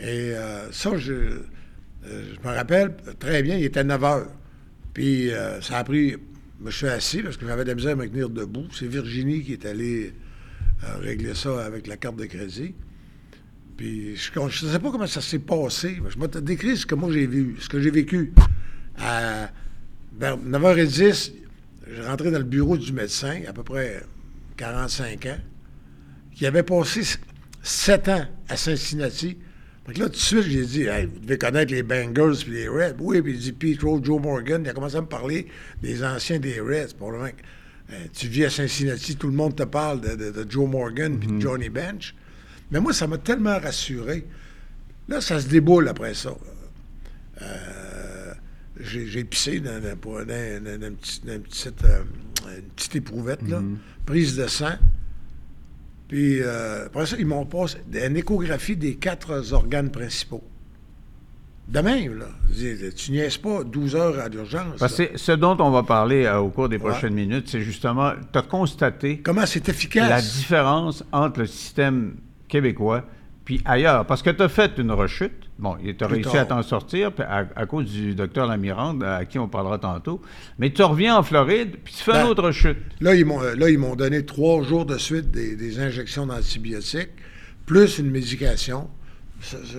[0.00, 0.04] Et
[0.34, 1.42] euh, ça, je, euh,
[2.04, 4.24] je me rappelle très bien, il était 9 h.
[4.94, 6.16] Puis euh, ça a pris.
[6.60, 8.66] Je me suis assis parce que j'avais de la misère à me tenir debout.
[8.72, 10.12] C'est Virginie qui est allée
[11.00, 12.74] régler ça avec la carte de crédit.
[13.76, 15.98] Puis je ne sais pas comment ça s'est passé.
[16.08, 18.32] Je vais te décrire ce que moi j'ai vu, ce que j'ai vécu.
[18.98, 19.50] À,
[20.18, 21.32] vers 9h10,
[21.90, 24.02] je rentrais dans le bureau du médecin, à peu près
[24.56, 25.38] 45 ans,
[26.34, 27.18] qui avait passé s-
[27.62, 29.38] sept ans à Cincinnati.
[29.86, 32.52] Fait que là, tout de suite, j'ai dit, hey, vous devez connaître les Bengals puis
[32.52, 32.94] les Reds.
[33.00, 34.62] Oui, puis il dit Pete Rose, Joe Morgan.
[34.64, 35.48] Il a commencé à me parler
[35.82, 36.94] des anciens des Reds.
[36.96, 40.50] Probablement que, euh, tu vis à Cincinnati, tout le monde te parle de, de- de
[40.50, 42.14] Joe Morgan puis de Johnny Bench.
[42.70, 44.26] Mais moi, ça m'a tellement rassuré.
[45.08, 46.36] Là, ça se déboule après ça.
[47.40, 47.46] Euh,
[48.80, 52.02] j'ai, pissé dans, dans- pour- dans- dans- dans une petite, dans une petite, euh,
[52.56, 53.60] une petite éprouvette, là,
[54.06, 54.74] prise de sang.
[56.08, 60.42] Puis euh, après ça, ils m'ont passé une échographie des quatre organes principaux.
[61.68, 62.28] De même, là.
[62.96, 64.78] Tu niaises pas 12 heures à l'urgence.
[64.78, 65.06] Parce là.
[65.06, 68.38] que ce dont on va parler euh, au cours des prochaines minutes, c'est justement, tu
[68.38, 70.08] as constaté Comment c'est efficace?
[70.08, 72.14] la différence entre le système
[72.48, 73.04] québécois
[73.48, 74.04] puis ailleurs.
[74.04, 75.48] Parce que tu as fait une rechute.
[75.58, 76.42] Bon, tu as réussi tard.
[76.42, 80.20] à t'en sortir à, à cause du docteur Lamirande, à qui on parlera tantôt.
[80.58, 82.76] Mais tu reviens en Floride, puis tu fais Ben, une autre rechute.
[83.00, 87.08] Là, ils m'ont, donné trois jours de suite des, des injections d'antibiotiques,
[87.64, 88.90] plus une médication.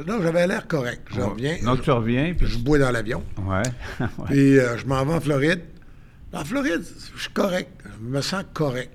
[0.07, 1.03] Là, j'avais l'air correct.
[1.13, 1.57] Je reviens.
[1.63, 2.47] Donc je, tu reviens, puis...
[2.47, 3.23] je bois dans l'avion.
[3.37, 3.61] Ouais.
[3.99, 4.25] Ouais.
[4.25, 5.61] Puis euh, je m'en vais en Floride.
[6.33, 6.81] En Floride,
[7.15, 7.69] je suis correct.
[7.85, 8.91] Je me sens correct.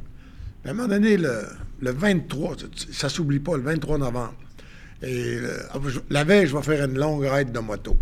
[0.65, 1.45] À un moment donné, le,
[1.79, 4.35] le 23, ça, ça s'oublie pas, le 23 novembre.
[5.03, 7.97] Et euh, je- la veille, je vais faire une longue ride de moto.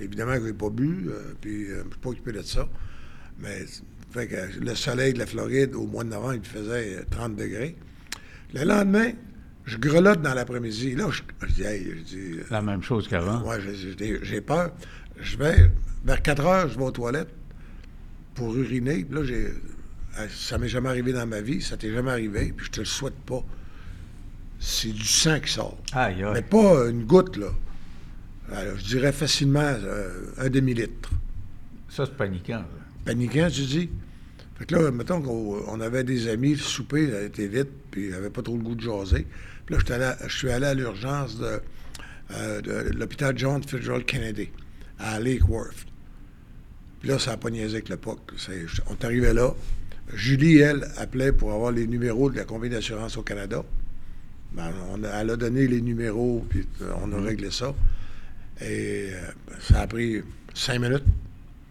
[0.00, 2.42] Évidemment que je n'ai pas bu, euh, puis euh, je ne suis pas occupé de
[2.42, 2.68] ça.
[3.40, 3.64] Mais
[4.12, 7.36] fait que le soleil de la Floride, au mois de novembre, il faisait euh, 30
[7.36, 7.76] degrés.
[8.52, 9.10] Le lendemain,
[9.64, 10.94] je grelotte dans l'après-midi.
[10.94, 13.42] Là, je, je dis, hey, je dis, La même chose qu'avant.
[13.48, 14.72] Ouais, j'ai- peur.
[15.20, 15.70] Je vais,
[16.04, 17.32] vers 4 heures, je vais aux toilettes
[18.34, 19.04] pour uriner.
[19.04, 19.48] Puis là, j'ai,
[20.28, 22.86] ça m'est jamais arrivé dans ma vie, ça t'est jamais arrivé, puis je te le
[22.86, 23.42] souhaite pas.
[24.66, 25.76] C'est du sang qui sort.
[25.92, 27.48] Aïe, Mais pas une goutte, là.
[28.50, 31.10] Alors, je dirais facilement euh, un demi-litre.
[31.90, 32.64] Ça, c'est paniquant.
[33.04, 33.90] Paniquant, tu dis?
[34.58, 37.68] Fait que là, mettons qu'on on avait des amis, le souper ça a été vite,
[37.90, 39.26] puis j'avais pas trop le goût de jaser.
[39.66, 41.60] Puis là, je suis allé à l'urgence de,
[42.30, 44.48] euh, de l'hôpital John Fitzgerald Kennedy,
[44.98, 45.84] à Lake Worth.
[47.00, 48.18] Puis là, ça n'a pas niaisé avec le POC.
[48.88, 49.54] On est arrivé là.
[50.14, 53.62] Julie, elle, appelait pour avoir les numéros de la compagnie d'assurance au Canada.
[54.54, 57.74] Ben, on a- elle a donné les numéros, puis euh, on a réglé ça.
[58.60, 59.20] Et euh,
[59.60, 60.22] ça a pris
[60.54, 61.04] cinq minutes.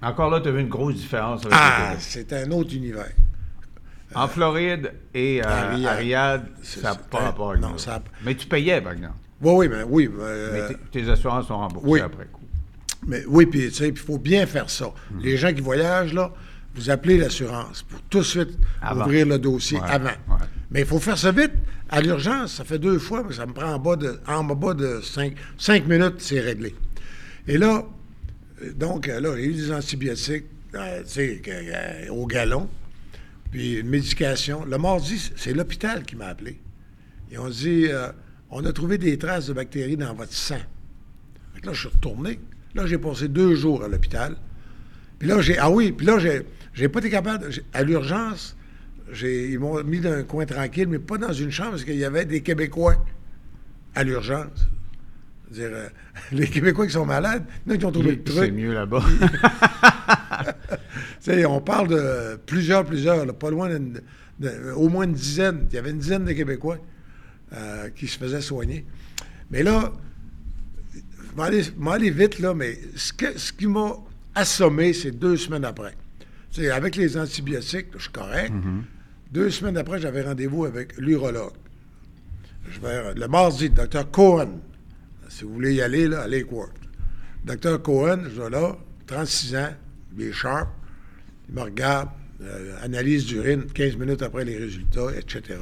[0.02, 3.12] Encore là, tu as vu une grosse différence avec Ah, c'est un autre univers.
[4.16, 6.46] En Floride et euh, à Riyad.
[6.62, 9.16] ça n'a pas rapport avec non, ça a- Mais tu payais, par exemple.
[9.42, 10.10] Oui, oui, mais oui.
[10.14, 12.00] mais, euh, tes assurances sont remboursées oui.
[12.02, 12.42] après coup.
[13.08, 14.88] Mais oui, puis tu sais, il faut bien faire ça.
[15.12, 15.20] Hmm.
[15.22, 16.32] Les gens qui voyagent, là,
[16.76, 19.02] vous appelez l'assurance pour tout de suite Avant.
[19.06, 20.06] ouvrir le dossier Ouais, avant.
[20.10, 20.36] ouais.
[20.74, 21.52] Mais il faut faire ça vite.
[21.90, 24.74] À l'urgence, ça fait deux fois, mais ça me prend en bas de, en bas
[24.74, 26.74] de cinq, cinq minutes, c'est réglé.
[27.48, 27.86] Et là,
[28.76, 32.68] donc, là, il y a eu des antibiotiques, euh, euh, au galon,
[33.52, 34.66] puis une médication.
[34.66, 36.60] Le mardi, c'est l'hôpital qui m'a appelé.
[37.32, 38.08] Ils ont dit, euh,
[38.50, 40.62] on a trouvé des traces de bactéries dans votre sang.
[41.64, 42.40] Là, je suis retourné.
[42.74, 44.36] Là, j'ai passé deux jours à l'hôpital.
[45.20, 45.58] Puis là, j'ai.
[45.58, 46.42] Ah oui, puis là, j'ai,
[46.74, 47.50] j'ai pas été capable.
[47.74, 48.58] à l'urgence,
[49.22, 52.06] ils m'ont mis dans un coin tranquille, mais pas dans une chambre, parce qu'il y
[52.06, 53.04] avait des Québécois
[53.96, 54.68] à l'urgence.
[55.52, 55.88] C'est-à-dire, euh,
[56.32, 58.54] les Québécois qui sont malades, a qui ont trouvé le C'est truc.
[58.54, 59.04] mieux là-bas.
[61.48, 64.02] On parle de plusieurs, plusieurs, là, pas loin d'une,
[64.76, 65.66] au moins une dizaine.
[65.70, 66.78] Il y avait une dizaine de Québécois
[67.54, 68.86] euh, qui se faisaient soigner.
[69.52, 69.94] Mais là,
[70.94, 73.94] je vais aller, vite, là, mais ce, que- ce qui m'a
[74.36, 75.94] assommé, c'est deux semaines après.
[76.72, 78.52] Avec les antibiotiques, je suis correct.
[79.34, 81.54] Deux semaines après, j'avais rendez-vous avec l'urologue.
[82.70, 84.60] Je vais, le mardi, docteur Cohen.
[85.28, 86.70] Si vous voulez y aller, là, à Lakewood.
[87.44, 88.78] Docteur Cohen, je vais là,
[89.08, 89.74] 36 ans,
[90.16, 90.70] il est sharp.
[91.50, 92.10] Il me regarde,
[92.44, 95.60] euh, analyse d'urine, 15 minutes après les résultats, etc.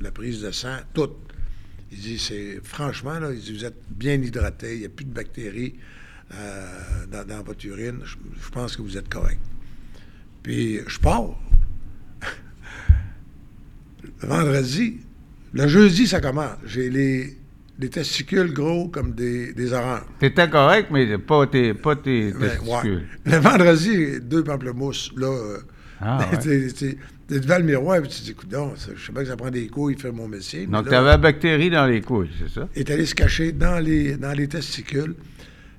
[0.00, 1.10] La prise de sang, tout.
[1.92, 5.04] Il dit, c'est franchement, là, il dit, vous êtes bien hydraté, il n'y a plus
[5.04, 5.74] de bactéries
[6.32, 8.00] euh, dans, votre urine.
[8.02, 9.40] Je pense que vous êtes correct.
[10.42, 11.38] Puis je pars.
[14.22, 14.98] Le vendredi,
[15.52, 16.56] le jeudi, ça commence.
[16.66, 17.36] J'ai les,
[17.78, 20.02] les testicules gros comme des, des oranges.
[20.18, 22.68] T'étais correct, mais pas tes, pas tes testicules.
[23.26, 23.32] ouais.
[23.32, 25.10] Le vendredi, deux pamplemousses.
[25.16, 25.58] Là, euh,
[26.00, 26.68] Ah, ouais.
[26.72, 26.96] t'es-
[27.28, 28.34] devant le miroir et tu te dis,
[28.76, 30.66] ça- je sais pas que ça prend des couilles faire mon métier.
[30.66, 32.68] Donc, tu avais la bactérie dans les couilles, c'est ça?
[32.74, 35.14] est allé se cacher dans les, dans les testicules.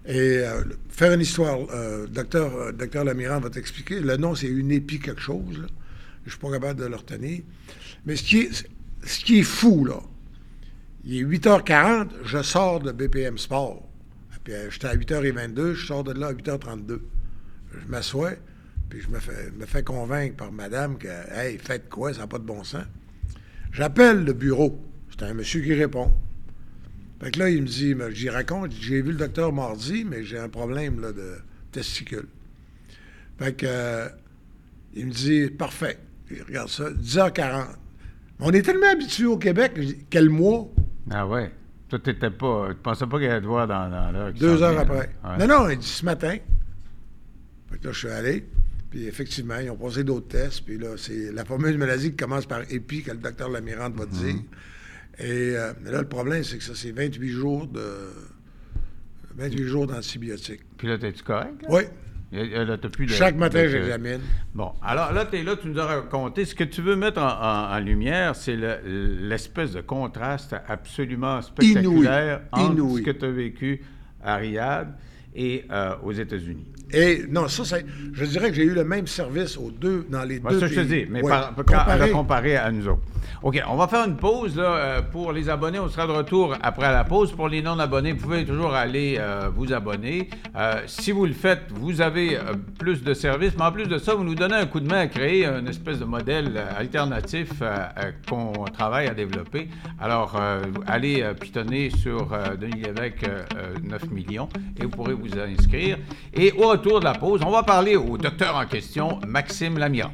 [0.07, 3.99] Et euh, faire une histoire, euh, docteur, euh, docteur Lamirand va t'expliquer.
[3.99, 5.43] Le nom, c'est une épi quelque chose.
[5.53, 7.41] Je ne suis pas capable de le retenir.
[8.05, 10.01] Mais ce qui est, fou, là,
[11.03, 13.87] il est 8h40, je sors de BPM Sport.
[14.43, 16.99] Puis euh, j'étais à 8h22, je sors de là à 8h32.
[17.73, 18.31] Je m'assois,
[18.89, 22.43] puis je me fais, convaincre par madame que, hey, faites quoi, ça n'a pas de
[22.43, 22.85] bon sens.
[23.71, 24.79] J'appelle le bureau.
[25.11, 26.11] C'est un monsieur qui répond.
[27.21, 30.39] Fait que là, il me dit, j'y raconte, j'ai vu le docteur mardi, mais j'ai
[30.39, 31.37] un problème de
[31.71, 32.27] testicule.
[33.37, 34.09] Fait que, euh,
[34.95, 35.99] il me dit, parfait.
[36.31, 37.67] Il regarde ça, 10h40.
[38.41, 39.73] On est tellement habitués au Québec,
[40.09, 40.67] quel mois?
[41.09, 41.51] Ah ouais.
[41.89, 42.69] Toi, t'étais pas.
[42.71, 44.33] Tu pensais pas qu'il allait te voir dans, dans l'heure.
[44.33, 45.09] Deux heures après.
[45.23, 45.37] Ouais.
[45.39, 46.37] Non, non, il dit ce matin.
[47.69, 48.45] Fait que là, je suis allé.
[48.89, 50.65] Puis effectivement, ils ont passé d'autres tests.
[50.65, 54.05] Puis là, c'est la fameuse maladie qui commence par épi que le docteur Lamirande va
[54.05, 54.21] te Mhm.
[54.21, 54.35] dire.
[55.19, 57.83] Et euh, mais là, le problème, c'est que ça, c'est 28 jours de.
[59.35, 60.61] 28 jours d'antibiotiques.
[60.77, 61.61] Puis là, t'es-tu correct?
[61.61, 61.67] là?
[61.69, 61.83] Oui.
[62.31, 64.21] Là, plus de- Chaque matin, j'examine.
[64.53, 66.45] Bon, alors là, tu es là, tu nous as raconté.
[66.45, 68.79] Ce que tu veux mettre en, en- en lumière, c'est le-
[69.27, 73.01] l'espèce de contraste absolument spectaculaire entre Inouï.
[73.01, 73.81] ce que tu as vécu
[74.23, 74.95] à Riyad
[75.35, 76.67] et euh, aux États-Unis.
[76.93, 77.85] Et non, ça, c'est.
[78.13, 80.75] Je dirais que j'ai eu le même service aux deux, dans les deux ça, je
[80.75, 81.03] te pays.
[81.05, 81.29] dis, mais Ouais.
[81.29, 83.01] par, par- Comparé- à comparer à nous autres.
[83.43, 85.79] OK, on va faire une pause là, euh, pour les abonnés.
[85.79, 87.31] On sera de retour après la pause.
[87.31, 90.29] Pour les non-abonnés, vous pouvez toujours aller euh, vous abonner.
[90.55, 93.53] Euh, si vous le faites, vous avez euh, plus de services.
[93.57, 95.67] Mais en plus de ça, vous nous donnez un coup de main à créer une
[95.67, 97.49] espèce de modèle alternatif
[98.29, 99.69] qu'on travaille à développer.
[99.99, 100.39] Alors,
[100.87, 102.29] allez pitonner sur
[102.59, 105.97] Denis Lévesque euh, euh, 9 millions et vous pourrez vous inscrire.
[106.33, 110.09] Et au retour de la pause, on va parler au docteur en question, Maxime Lamiran.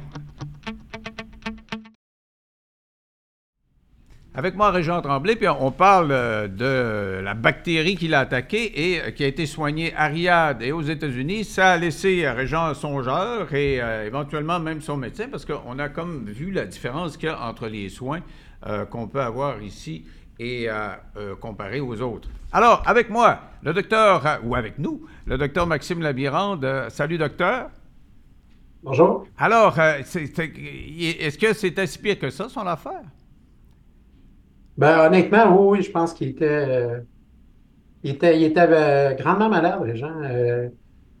[4.34, 9.00] Avec moi, Régent Tremblay, puis on parle euh, de la bactérie qui l'a attaquée et
[9.00, 11.44] euh, qui a été soignée à Riyad et aux États-Unis.
[11.44, 16.26] Ça a laissé euh, Régent songeur et éventuellement même son médecin, parce qu'on a comme
[16.26, 18.20] vu la différence qu'il y a entre les soins
[18.90, 20.04] qu'on peut avoir ici
[20.38, 22.28] et euh, comparé aux autres.
[22.52, 26.64] Alors, avec moi, le docteur, ou avec nous, le docteur Maxime Labirande.
[26.64, 27.70] Euh, salut, docteur.
[28.82, 29.26] Bonjour.
[29.36, 30.52] Alors, euh, c'est- c'est-
[31.20, 33.02] est-ce que c'était si pire que ça, son affaire?
[34.76, 37.00] Ben, honnêtement, oui, oui, je pense qu'il était, euh,
[38.02, 40.14] il était, il était euh, grandement malade, les gens.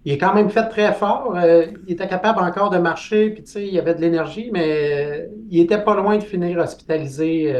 [0.04, 1.36] Il est quand même fait très fort.
[1.86, 5.60] il était capable encore de marcher, puis tu sais, il avait de l'énergie, mais il
[5.60, 7.52] était pas loin de finir hospitalisé.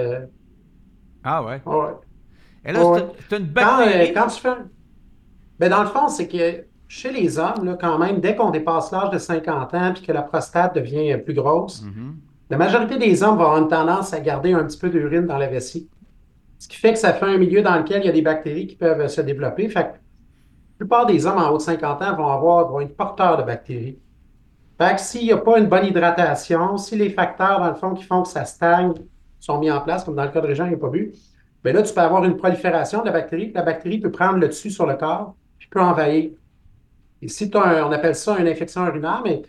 [1.22, 1.60] Ah ouais.
[1.66, 1.92] Ouais.
[2.68, 2.98] Et là, Ouais.
[3.30, 4.12] c'est- une Quand, euh, bactérie.
[4.12, 4.48] quand tu fais.
[5.58, 8.92] Ben, dans le fond, c'est que chez les hommes, là, quand même, dès qu'on dépasse
[8.92, 12.16] l'âge de 50 ans puis que la prostate devient euh, plus grosse, Mhm.
[12.50, 15.38] la majorité des hommes vont avoir une tendance à garder un petit peu d'urine dans
[15.38, 15.88] la vessie.
[16.58, 18.66] Ce qui fait que ça fait un milieu dans lequel il y a des bactéries
[18.66, 19.68] qui peuvent euh, se développer.
[19.68, 22.96] Fait que la plupart des hommes en haut de 50 ans vont avoir vont être
[22.96, 23.98] porteurs de bactéries.
[24.80, 27.94] Fait que s'il n'y a pas une bonne hydratation, si les facteurs, dans le fond,
[27.94, 28.92] qui font que ça stagne
[29.40, 31.12] sont mis en place, comme dans le cas de Régent, il n'y a pas bu,
[31.64, 34.38] bien là, tu peux avoir une prolifération de la bactérie, puis la bactérie peut prendre
[34.38, 36.30] le dessus sur le corps, puis peut envahir.
[37.20, 39.42] Et si un- on appelle ça une infection urinaire, mais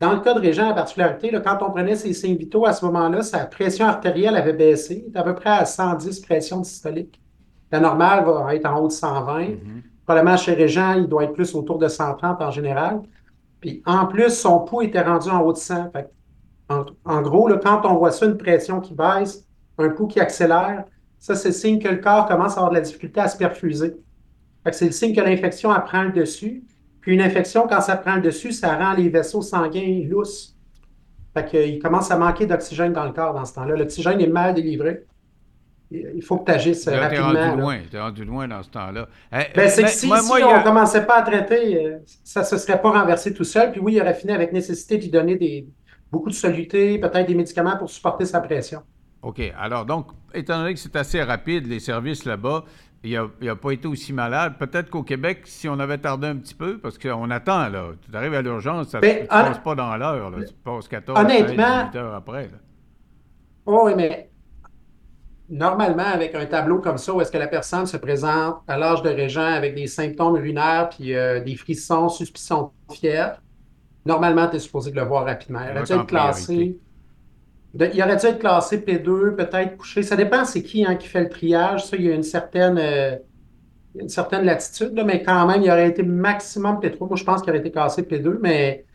[0.00, 2.72] dans le cas de Régent, la particularité, là, quand on prenait ses signes vitaux, à
[2.72, 7.20] ce moment-là, sa pression artérielle avait baissé, à peu près à 110 pressions systoliques.
[7.70, 9.48] La normale va être en haut de 120.
[10.06, 13.02] Probablement chez Régent, il doit être plus autour de 130 en général.
[13.60, 15.90] Puis en plus, son pouls était rendu en haut de 100.
[15.92, 19.46] Fait que, en, en gros, là, quand on voit ça, une pression qui baisse,
[19.78, 20.84] un pouls qui accélère,
[21.20, 23.36] ça, c'est le signe que le corps commence à avoir de la difficulté à se
[23.36, 23.94] perfuser.
[24.72, 26.64] C'est le signe que l'infection, elle prend le dessus.
[27.00, 30.56] Puis une infection, quand ça prend le dessus, ça rend les vaisseaux sanguins lousses.
[31.32, 33.76] Fait qu'il commence à manquer d'oxygène dans le corps dans ce temps-là.
[33.76, 35.04] L'oxygène est mal délivré.
[35.92, 37.26] Il faut que tu agisses Là, t'es rapidement.
[37.26, 37.56] rendu là.
[37.56, 37.78] loin.
[37.90, 39.08] T'es rendu loin dans ce temps-là.
[39.32, 41.16] Eh, Ben, c'est que si, moi- si moi, il y on a- ne commençait pas
[41.18, 43.72] à traiter, euh, ça ne se serait pas renversé tout seul.
[43.72, 45.66] Puis oui, il aurait fini avec nécessité de lui donner des,
[46.12, 48.82] beaucoup de solutés, peut-être des médicaments pour supporter sa pression.
[49.22, 49.40] OK.
[49.58, 52.64] Alors, donc, étant donné que c'est assez rapide, les services là-bas,
[53.02, 54.54] il n'a pas été aussi malade.
[54.58, 57.88] Peut-être qu'au Québec, si on avait tardé un petit peu, parce qu'on attend, là.
[58.10, 60.44] Tu arrives à l'urgence, ça ne Ben, passe pas dans l'heure, là.
[60.44, 62.58] Tu passes 14, Honnêtement- 18 heures après, là.
[63.66, 64.30] Oh, oui, mais
[65.48, 69.02] normalement, avec un tableau comme ça, où est-ce que la personne se présente à l'âge
[69.02, 73.40] de régent avec des symptômes urinaires puis euh, des frissons, suspicion de fièvre,
[74.04, 75.60] normalement, tu es supposé de le voir rapidement.
[75.60, 76.78] Aurait va dû être en être classé.
[77.74, 80.02] De- il aurait dû être classé P2, peut-être couché.
[80.02, 81.86] Ça dépend c'est qui hein, qui fait le triage.
[81.86, 83.16] Ça, il y a une certaine, euh,
[83.94, 87.08] une certaine latitude, là, mais quand même, il aurait été maximum P3.
[87.08, 88.86] Moi, je pense qu'il aurait été classé P2, mais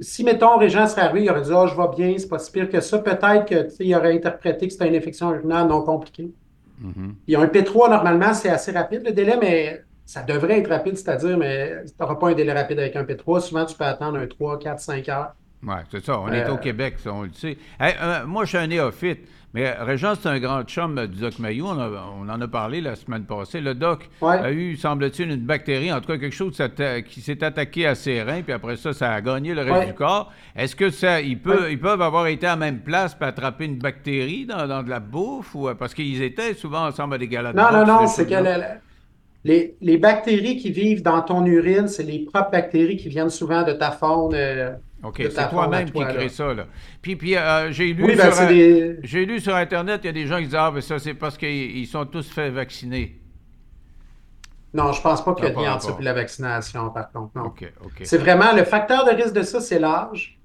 [0.00, 2.50] si, mettons, Régent serait arrivé, il aurait dit Ah, je vais bien, c'est pas si
[2.52, 2.98] pire que ça.
[2.98, 6.32] Peut-être que, tu sais, il aurait interprété que c'était une infection urinaire non compliquée.
[6.78, 7.16] Mhm.
[7.26, 10.68] Il y a un P3, normalement, c'est assez rapide le délai, mais ça devrait être
[10.70, 13.40] rapide, c'est-à-dire, mais tu n'auras pas un délai rapide avec un P3.
[13.40, 15.34] Souvent, tu peux attendre un 3, 4, 5 heures.
[15.64, 16.18] Oui, c'est ça.
[16.18, 17.56] On est Euh, au Québec, ça, on le sait.
[17.78, 19.20] Hey, euh, moi, je suis un néophyte,
[19.54, 21.66] mais Régent, c'est un grand chum euh, du Doc Mayou.
[21.68, 23.60] On, a- on en a parlé la semaine passée.
[23.60, 24.38] Le Doc Ouais.
[24.38, 26.60] a eu, semble-t-il, une bactérie, en tout cas quelque chose
[27.06, 29.86] qui s'est attaqué à ses reins, puis après ça, ça a gagné le reste Ouais.
[29.86, 30.32] du corps.
[30.56, 31.72] Est-ce que ça, ils, Ouais.
[31.72, 34.90] ils peuvent avoir été à la même place pour attraper une bactérie dans, dans de
[34.90, 35.54] la bouffe?
[35.54, 38.28] Ou, euh, parce qu'ils étaient souvent ensemble à des galas Non, non, non, ces c'est
[38.28, 38.34] que
[39.44, 43.62] les, les bactéries qui vivent dans ton urine, c'est les propres bactéries qui viennent souvent
[43.64, 44.34] de ta faune.
[44.34, 44.72] euh,
[45.02, 46.66] OK, c'est toi-même qui crée ça, là.
[47.00, 48.46] Puis, puis euh, j'ai lu Oui, ben, sur...
[48.46, 48.98] des.
[49.02, 51.14] J'ai lu sur Internet, il y a des gens qui disent Ah, ben ça, c'est
[51.14, 53.18] parce qu'ils ils sont tous fait vacciner.
[54.74, 57.32] Non, je pense pas qu'il y a Ça de lien entre la vaccination, par contre.
[57.36, 57.44] Non.
[57.46, 58.00] OK, OK.
[58.04, 60.38] C'est vraiment le facteur de risque de ça, c'est l'âge.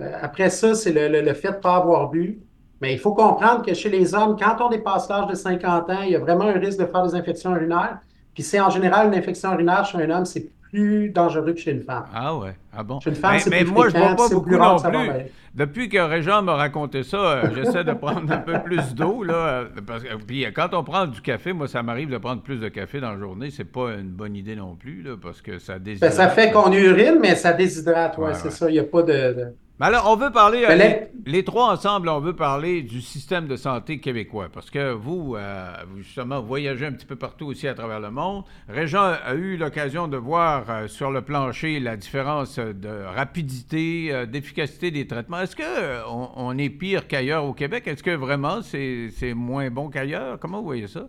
[0.00, 2.38] Euh, après ça, c'est le, le- le fait de ne pas avoir bu.
[2.80, 6.02] Mais il faut comprendre que chez les hommes, quand on dépasse l'âge de 50 ans,
[6.02, 7.98] il y a vraiment un risque de faire des infections urinaires.
[8.36, 11.70] Puis c'est en général une infection urinaire chez un homme, c'est plus dangereux que chez
[11.72, 12.04] une femme.
[12.14, 13.00] Ah ouais, ah bon?
[13.00, 14.58] Chez une femme, mais c'est mais plus moi, je fréquent, bois pas c'est beaucoup plus
[14.58, 15.08] non plus.
[15.54, 19.22] Depuis que Régent m'a raconté ça, euh, j'essaie de prendre un peu plus d'eau.
[19.22, 19.32] là.
[19.34, 22.42] euh, Parce que, puis euh, quand on prend du café, moi, ça m'arrive de prendre
[22.42, 23.50] plus de café dans la journée.
[23.50, 26.12] C'est pas une bonne idée non plus, là, parce que ça Ben, déshydrate.
[26.12, 28.50] ça fait qu'on urine, mais ça déshydrate, ouais, Ouais, c'est ouais.
[28.50, 28.68] ça.
[28.68, 29.12] Il n'y a pas de.
[29.12, 33.46] de- Mais alors, on veut parler, euh, les, trois ensemble, on veut parler du système
[33.46, 34.48] de santé québécois.
[34.52, 38.10] Parce que vous, euh, vous, justement, voyagez un petit peu partout aussi à travers le
[38.10, 38.44] monde.
[38.68, 44.90] Régent a eu l'occasion de voir euh, sur le plancher la différence de rapidité, d'efficacité
[44.90, 45.40] des traitements.
[45.40, 47.86] Est-ce qu'on on est pire qu'ailleurs au Québec?
[47.86, 50.38] Est-ce que vraiment c'est c'est moins bon qu'ailleurs?
[50.38, 51.08] Comment vous voyez ça?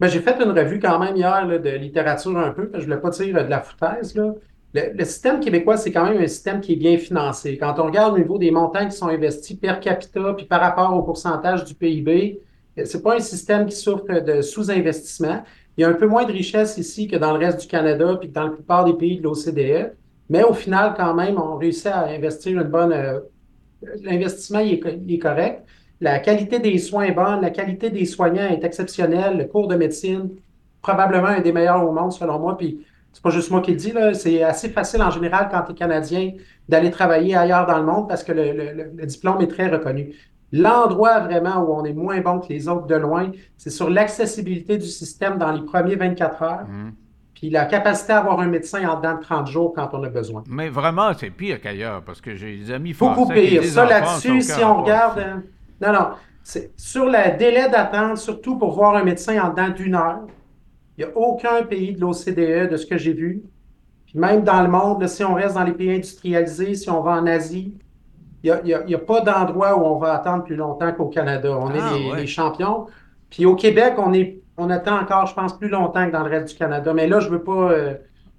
[0.00, 2.90] Ben, j'ai fait une revue quand même hier là, de littérature un peu, parce que
[2.90, 4.14] je ne voulais pas dire euh, de la foutaise.
[4.16, 4.32] Là.
[4.74, 7.56] Le, système québécois, c'est quand même un système qui est bien financé.
[7.56, 10.92] Quand on regarde au niveau des montants qui sont investis per capita, puis par rapport
[10.96, 12.40] au pourcentage du PIB,
[12.78, 15.44] euh, c'est pas un système qui souffre de sous-investissement.
[15.76, 18.16] Il y a un peu moins de richesse ici que dans le reste du Canada,
[18.18, 19.92] puis que dans la plupart des pays de l'OCDE.
[20.28, 22.92] Mais au final, quand même, on réussit à investir une bonne.
[22.92, 23.20] euh,
[24.02, 25.62] L'investissement est correct.
[26.00, 29.76] La qualité des soins est bonne, la qualité des soignants est exceptionnelle, le cours de
[29.76, 30.30] médecine,
[30.82, 32.56] probablement un des meilleurs au monde selon moi.
[32.56, 32.84] Puis
[33.14, 35.72] c'est pas juste moi qui le dis, là, c'est assez facile en général quand tu
[35.72, 36.32] es Canadien
[36.68, 39.68] d'aller travailler ailleurs dans le monde parce que le, le- le- le diplôme est très
[39.68, 40.12] reconnu.
[40.52, 44.76] L'endroit vraiment où on est moins bon que les autres de loin, c'est sur l'accessibilité
[44.78, 46.66] du système dans les premiers 24 heures,
[47.34, 50.08] puis la capacité à avoir un médecin en dedans de 30 jours quand on a
[50.08, 50.44] besoin.
[50.48, 53.64] Mais vraiment, c'est pire qu'ailleurs, parce que j'ai des amis français Beaucoup pire.
[53.64, 55.18] Ça, là-dessus, si on regarde.
[55.18, 55.34] euh,
[55.80, 56.08] Non, non.
[56.76, 60.20] sur le délai d'attente, surtout pour voir un médecin en dedans d'une heure.
[60.96, 63.42] Il n'y a aucun pays de l'OCDE, de ce que j'ai vu.
[64.06, 67.02] Puis même dans le monde, là, si on reste dans les pays industrialisés, si on
[67.02, 67.74] va en Asie,
[68.42, 71.50] il n'y a, a, a, pas d'endroit où on va attendre plus longtemps qu'au Canada.
[71.58, 72.20] On Ah, est les, ouais.
[72.22, 72.86] les champions.
[73.30, 76.30] Puis au Québec, on, est, on attend encore, je pense, plus longtemps que dans le
[76.30, 76.92] reste du Canada.
[76.94, 77.72] Mais là, je ne veux pas.
[77.72, 77.94] euh,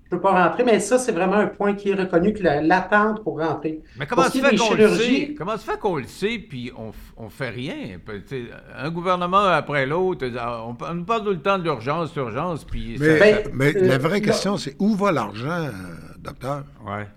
[0.09, 2.61] je veux pas rentrer, mais ça, c'est vraiment un point qui est reconnu, que la-
[2.61, 3.81] l'attente pour rentrer.
[3.97, 5.35] Mais comment fait des qu'on le sait?
[5.37, 7.75] Comment se fait qu'on le sait puis on, on fait rien?
[8.27, 8.47] Tu
[8.77, 12.97] Un gouvernement après l'autre, on, on nous parle tout le temps de l'urgence, l'urgence, puis
[12.99, 15.71] Mais, ça- Ben, mais euh, la vraie là- question, c'est où va l'argent, euh,
[16.19, 16.63] docteur?
[16.85, 17.07] Ouais.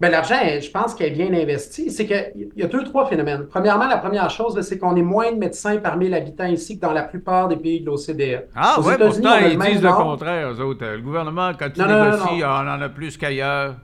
[0.00, 1.90] Ben, l'argent, je pense qu'elle est bien investi.
[1.90, 3.46] C'est qu'il y a deux, trois phénomènes.
[3.50, 6.80] Premièrement, la première chose, c'est qu'on est moins de médecins parmi les habitants ici que
[6.80, 8.46] dans la plupart des pays de l'OCDE.
[8.56, 10.86] Ah États-Unis, pourtant, ils disent le contraire, eux autres.
[10.86, 13.74] Le gouvernement, quand il négocie, on en a plus qu'ailleurs.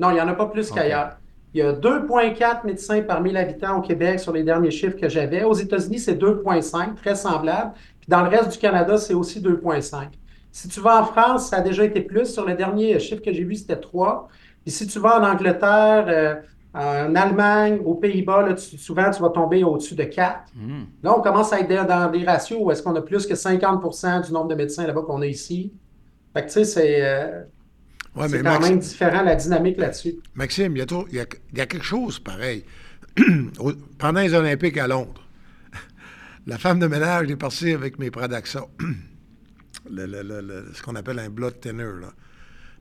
[0.00, 1.12] Non, il n'y en a pas plus qu'ailleurs.
[1.54, 5.08] Il y a 2,4 médecins parmi les habitants au Québec sur les derniers chiffres que
[5.08, 5.44] j'avais.
[5.44, 7.72] Aux États-Unis, c'est 2,5, très semblable.
[8.00, 10.08] Puis dans le reste du Canada, c'est aussi 2,5.
[10.50, 12.26] Si tu vas en France, ça a déjà été plus.
[12.26, 14.28] Sur le dernier chiffre que j'ai vu, c'était 3.
[14.66, 16.34] Puis si tu vas en Angleterre, euh,
[16.74, 20.50] en Allemagne, aux Pays-Bas, là, tu- souvent, tu vas tomber au-dessus de 4.
[20.56, 20.86] Mhm.
[21.04, 24.20] Là, on commence à être dans- des ratios où est-ce qu'on a plus que 50%
[24.22, 25.72] du nombre de médecins là-bas qu'on a ici.
[26.34, 27.42] Fait que, tu sais, c'est euh,
[28.16, 30.16] Ouais, c'est mais quand même différent, la dynamique là-dessus.
[30.34, 32.64] Maxime, il y, a toujours- il y a- il y a quelque chose pareil.
[33.98, 35.22] Pendant les Olympiques à Londres,
[36.46, 38.66] la femme de ménage est partie avec mes Pradaxa.
[39.88, 41.84] Le- le- le- le- ce qu'on appelle un blood thinner.
[42.00, 42.08] Là.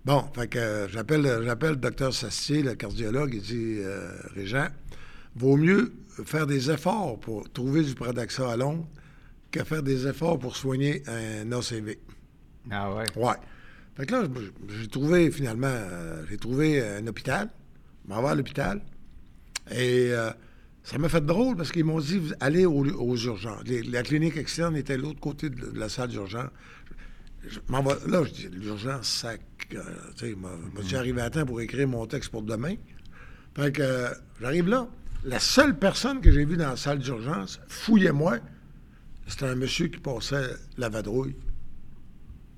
[0.06, 4.68] Bon, fait que euh, j'appelle, j'appelle le docteur Sastier, le cardiologue, il dit euh, Régent,
[5.36, 5.94] vaut mieux
[6.26, 8.88] faire des efforts pour trouver du Pradaxa à Londres
[9.52, 11.98] que faire des efforts pour soigner un ACV.
[12.70, 13.04] Ah ouais.
[13.16, 13.34] Ouais.
[13.96, 14.28] Fait que là,
[14.70, 17.50] j'ai trouvé finalement, euh, j'ai trouvé un hôpital.
[18.08, 18.82] Je m'en vais à l'hôpital.
[19.72, 20.30] Et euh,
[20.84, 23.64] ça m'a fait drôle parce qu'ils m'ont dit allez aux, aux urgences.
[23.66, 26.50] Les- la clinique externe était de l'autre côté de, la salle d'urgence.
[27.48, 29.42] Je m'en vais là, je dis l'urgence, sac.
[29.70, 29.78] Tu
[30.16, 30.36] sais,
[30.84, 32.76] suis arrivé à temps pour écrire mon texte pour demain.
[33.56, 34.10] Fait que euh,
[34.42, 34.88] j'arrive là.
[35.24, 38.38] La seule personne que j'ai vue dans la salle d'urgence, fouillez-moi,
[39.28, 41.36] c'était un monsieur qui passait la vadrouille.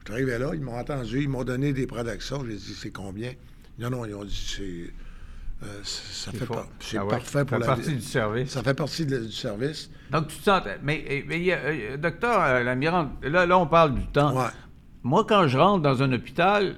[0.10, 2.38] Arrivé là, ils m'ont entendu, ils m'ont donné des Pradaxa.
[2.48, 3.34] J'ai dit, c'est combien?
[3.78, 5.66] Non, non, ils ont dit, c'est.
[5.66, 6.66] euh, ça C'est fait pas.
[6.80, 7.66] C'est Ah ouais, parfait ça pour fait la.
[7.68, 8.50] partie du service.
[8.52, 9.90] Ça fait partie de- du service.
[10.12, 10.62] Donc, tu te sens.
[10.82, 14.34] Mais, mais euh, docteur euh, là, là, on parle du temps.
[14.38, 14.50] Ouais.
[15.04, 16.78] Moi, quand je rentre dans un hôpital,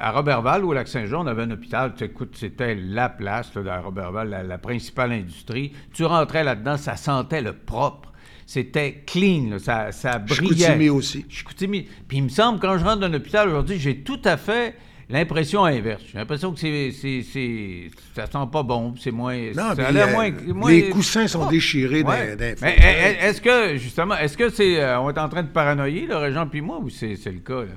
[0.00, 3.74] à Robertval ou au Lac-Saint-Jean, on avait un hôpital, tu écoutes, c'était la place, là,
[3.74, 5.72] à Robertval, la, la principale industrie.
[5.92, 8.12] Tu rentrais là-dedans, ça sentait le propre.
[8.48, 10.54] C'était clean, là, ça, ça brillait.
[10.66, 11.26] Chicoutimi aussi.
[11.28, 11.88] Chicoutimi.
[12.06, 14.76] Puis il me semble, quand je rentre dans un hôpital aujourd'hui, j'ai tout à fait
[15.10, 16.02] l'impression inverse.
[16.12, 19.36] J'ai l'impression que c'est, c'est, ça sent pas bon, c'est moins...
[19.54, 21.50] Non, ça puis, a l'air euh, moins, moins- les coussins sont Oh.
[21.50, 22.36] déchirés Ouais.
[22.36, 24.80] les Mais est- est-ce que, justement, est-ce que c'est...
[24.80, 27.40] euh, on est en train de paranoïer, le Régent puis moi, ou c'est, c'est le
[27.40, 27.74] cas, là?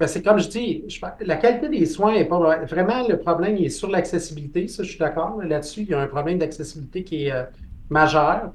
[0.00, 0.84] Ben, c'est comme je dis,
[1.20, 4.66] la qualité des soins est pas vraiment le problème, il est sur l'accessibilité.
[4.66, 5.38] Ça, je suis d'accord.
[5.42, 7.42] Là-dessus, il y a un problème d'accessibilité qui est euh,
[7.90, 8.54] majeur.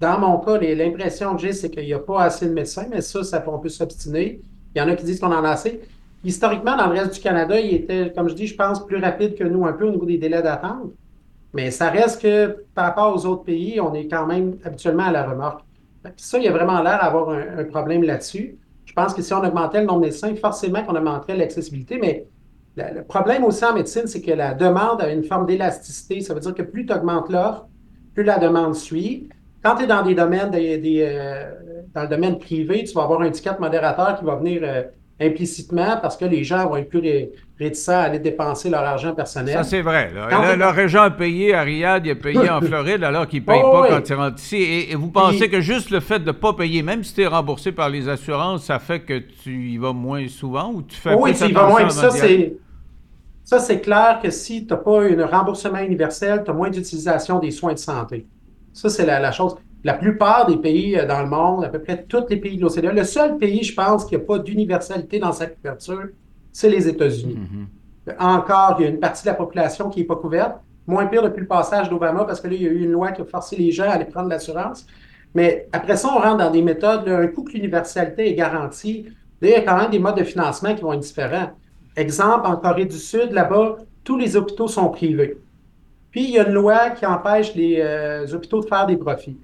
[0.00, 3.00] Dans mon cas, l'impression que j'ai, c'est qu'il n'y a pas assez de médecins, mais
[3.00, 4.40] ça, ça on peut s'obstiner.
[4.74, 5.82] Il y en a qui disent qu'on en a assez.
[6.24, 9.36] Historiquement, dans le reste du Canada, il était, comme je dis, je pense, plus rapide
[9.36, 10.90] que nous un peu au niveau des délais d'attente.
[11.54, 15.12] Mais ça reste que par rapport aux autres pays, on est quand même habituellement à
[15.12, 15.60] la remorque.
[16.16, 18.58] Ça, il y a vraiment l'air d'avoir un problème là-dessus.
[18.84, 22.26] Je pense que si on augmentait le nombre de médecins, forcément qu'on augmenterait l'accessibilité, mais
[22.76, 26.20] le, problème aussi en médecine, c'est que la demande a une forme d'élasticité.
[26.20, 27.66] Ça veut dire que plus tu augmentes l'offre,
[28.14, 29.28] plus la demande suit.
[29.62, 31.50] Quand tu es dans des domaines, des, euh,
[31.94, 34.82] dans le domaine privé, tu vas avoir un ticket modérateur qui va venir euh,
[35.20, 39.14] implicitement parce que les gens vont être plus ré- réticents à aller dépenser leur argent
[39.14, 39.54] personnel.
[39.54, 40.10] Ça, c'est vrai.
[40.14, 40.28] Là.
[40.30, 43.26] Quand Le, on- le Régent a payé à Riyad, il a payé en Floride, alors
[43.28, 43.88] qu'il ne paye Oh, pas oui.
[43.90, 44.56] quand il rentre ici.
[44.56, 47.14] Et, et vous pensez Puis- que juste le fait de ne pas payer, même si
[47.14, 50.82] tu es remboursé par les assurances, ça fait que tu y vas moins souvent ou
[50.82, 51.88] tu fais oui, plus tu y vas moins.
[51.90, 52.56] Ça, c'est
[53.44, 57.40] ça, c'est clair que si tu n'as pas un remboursement universel, tu as moins d'utilisation
[57.40, 58.26] des soins de santé.
[58.72, 59.56] Ça, c'est la, la chose.
[59.82, 62.62] La plupart des pays euh, dans le monde, à peu près tous les pays de
[62.62, 66.08] l'OCDE, le seul pays, je pense, qui n'a pas d'universalité dans sa couverture,
[66.52, 67.38] c'est les États-Unis.
[68.18, 70.56] Encore, il y a une partie de la population qui n'est pas couverte.
[70.86, 73.12] Moins pire depuis le passage d'Obama, parce que là, il y a eu une loi
[73.12, 74.86] qui a forcé les gens à aller prendre l'assurance.
[75.34, 79.06] Mais après ça, on rentre dans des méthodes, là, un coup que l'universalité est garantie,
[79.40, 81.50] là, il y a quand même des modes de financement qui vont être différents.
[81.96, 85.38] Exemple, en Corée du Sud, là-bas, tous les hôpitaux sont privés.
[86.10, 89.38] Puis, il y a une loi qui empêche les euh, hôpitaux de faire des profits.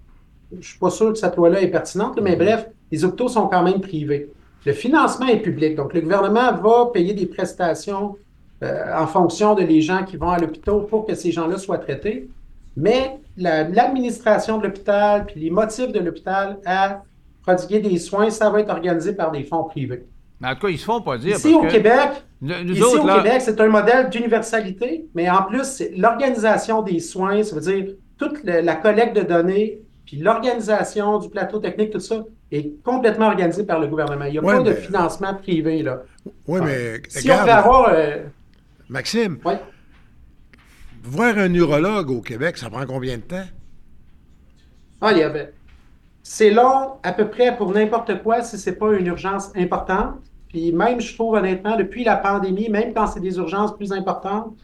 [0.52, 3.48] Je ne suis pas sûr que cette loi-là est pertinente, mais bref, les hôpitaux sont
[3.48, 4.30] quand même privés.
[4.64, 5.74] Le financement est public.
[5.76, 8.16] Donc, le gouvernement va payer des prestations
[8.62, 11.78] euh, en fonction de les gens qui vont à l'hôpital pour que ces gens-là soient
[11.78, 12.28] traités.
[12.76, 17.02] Mais la- l'administration de l'hôpital puis les motifs de l'hôpital à
[17.42, 20.04] prodiguer des soins, ça va être organisé par des fonds privés.
[20.40, 21.36] Mais en tout cas, ils se font pas dire.
[21.36, 22.08] Ici parce au que Québec,
[22.72, 26.98] ici autres, au là, Québec, c'est un modèle d'universalité, mais en plus, c'est l'organisation des
[27.00, 31.90] soins, ça veut dire toute le- la collecte de données, puis l'organisation du plateau technique,
[31.90, 34.24] tout ça, est complètement organisé par le gouvernement.
[34.26, 36.02] Il n'y a Ouais, pas de financement privé, là.
[36.46, 37.88] Oui, mais Si on veut avoir...
[37.92, 38.22] euh,
[38.88, 39.58] Maxime, ouais.
[41.02, 43.44] voir un urologue au Québec, ça prend combien de temps?
[45.00, 45.52] Ah, il y avait.
[46.22, 50.16] C'est long à peu près pour n'importe quoi si c'est pas une urgence importante.
[50.48, 54.54] Puis même, je trouve honnêtement, depuis la pandémie, même quand c'est des urgences plus importantes,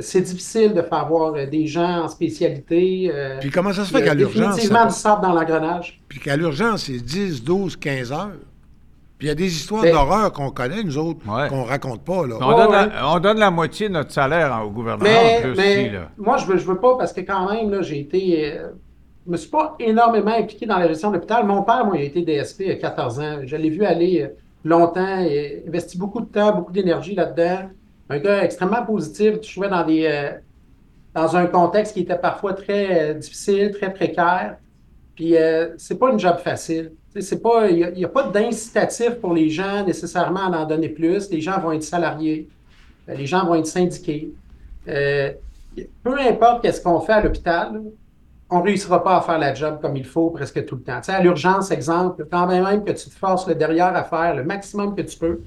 [0.00, 3.10] c'est difficile de faire voir euh, des gens en spécialité.
[3.12, 5.22] euh, Puis comment ça se il y fait a qu'à l'urgence, Définitivement ça- du sable
[5.22, 6.00] dans l'engrenage.
[6.08, 8.30] Puis qu'à l'urgence, c'est 10, 12, 15 heures.
[9.18, 11.48] Puis il y a des histoires Mais- d'horreur qu'on connaît, nous autres, Ouais.
[11.48, 12.36] qu'on raconte pas, là.
[12.40, 12.86] on, donne ouais.
[12.92, 15.90] la, on donne la moitié de notre salaire au gouvernement Mais, en plus mais ici,
[15.92, 16.08] là.
[16.18, 18.52] moi, je veux, je veux pas parce que quand même, là, j'ai été.
[18.54, 18.68] euh,
[19.26, 21.46] je me suis pas énormément impliqué dans la gestion de l'hôpital.
[21.46, 23.38] Mon père, moi, il a été DSP à 14 ans.
[23.44, 24.28] Je l'ai vu aller euh,
[24.64, 27.68] longtemps et investi beaucoup de temps, beaucoup d'énergie là-dedans.
[28.08, 29.34] Un gars extrêmement positif.
[29.42, 30.32] Je trouvais euh,
[31.14, 34.56] dans un contexte qui était parfois très euh, difficile, très précaire.
[35.14, 36.92] Puis euh, c'est pas une job facile.
[37.14, 41.30] Tu il n'y a, pas d'incitatif pour les gens nécessairement à en donner plus.
[41.30, 42.48] Les gens vont être salariés,
[43.08, 44.32] Euh, les gens vont être syndiqués.
[44.86, 47.82] Peu importe qu'est-ce qu'on fait à l'hôpital,
[48.48, 51.00] on ne réussira pas à faire la job comme il faut presque tout le temps.
[51.00, 54.44] Tu à l'urgence, exemple, quand même que tu te forces le derrière à faire le
[54.44, 55.40] maximum que tu peux,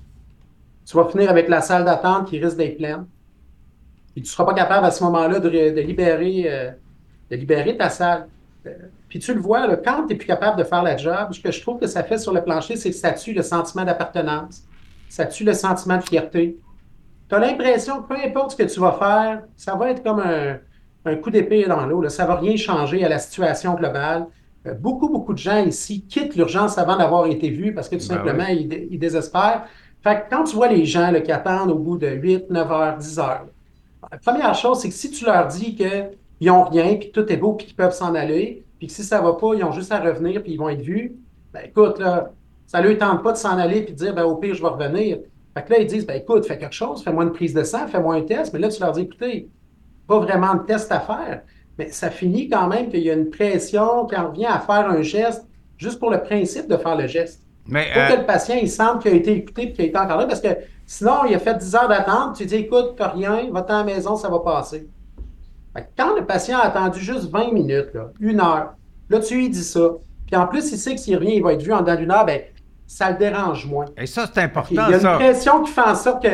[0.86, 3.06] tu vas finir avec la salle d'attente qui risque d'être pleine.
[4.16, 6.72] Et tu ne seras pas capable à ce moment-là de, de libérer, euh,
[7.32, 8.28] de libérer ta salle.
[8.66, 8.72] Euh,
[9.10, 11.40] Puis tu le vois, là, quand tu n'es plus capable de faire la job, ce
[11.40, 13.84] que je trouve que ça fait sur le plancher, c'est que ça tue le sentiment
[13.84, 14.64] d'appartenance.
[15.10, 16.58] Ça tue le sentiment de fierté.
[17.30, 20.20] Tu as l'impression que peu importe ce que tu vas faire, ça va être comme
[20.20, 20.58] un,
[21.06, 22.08] un coup d'épée dans l'eau.
[22.10, 24.28] Ça ne va rien changer à la situation globale.
[24.68, 28.08] Euh, beaucoup, beaucoup de gens ici quittent l'urgence avant d'avoir été vus parce que tout
[28.08, 29.66] Ben simplement, ils désespèrent.
[30.06, 32.98] Fait que quand tu vois les gens qui attendent au bout de 8, 9 heures,
[32.98, 33.48] 10 heures,
[34.12, 37.32] la première chose, c'est que si tu leur dis qu'ils n'ont rien, puis que tout
[37.32, 39.64] est beau, puis qu'ils peuvent s'en aller, puis que si ça ne va pas, ils
[39.64, 41.16] ont juste à revenir, puis ils vont être vus,
[41.52, 42.30] ben écoute, là,
[42.68, 44.62] ça ne leur tente pas de s'en aller, puis de dire, ben au pire, je
[44.62, 45.18] vais revenir.
[45.56, 47.88] Fait que là, ils disent, ben écoute, fais quelque chose, fais-moi une prise de sang,
[47.88, 49.50] fais-moi un test, mais là, tu leur dis, écoutez,
[50.06, 51.42] pas vraiment de test à faire,
[51.80, 54.88] mais ça finit quand même qu'il y a une pression quand on revient à faire
[54.88, 55.48] un geste,
[55.78, 57.42] juste pour le principe de faire le geste.
[57.68, 59.88] Mais Pour euh, que le patient, il sente qu'il a été écouté et qu'il a
[59.88, 60.50] été encadré, parce que
[60.86, 63.84] sinon, il a fait 10 heures d'attente, tu dis, écoute, t'as rien, va-t'en à la
[63.84, 64.88] maison, ça va passer.
[65.98, 68.76] Quand le patient a attendu juste 20 minutes, là, une heure,
[69.10, 69.90] là, tu lui dis ça,
[70.26, 72.12] puis en plus, il sait que s'il revient, il va être vu en dedans d'une
[72.12, 72.42] heure, ben,
[72.88, 73.86] ça le dérange moins.
[73.98, 76.30] et ça, c'est Il important, y a une pression qui fait en sorte que.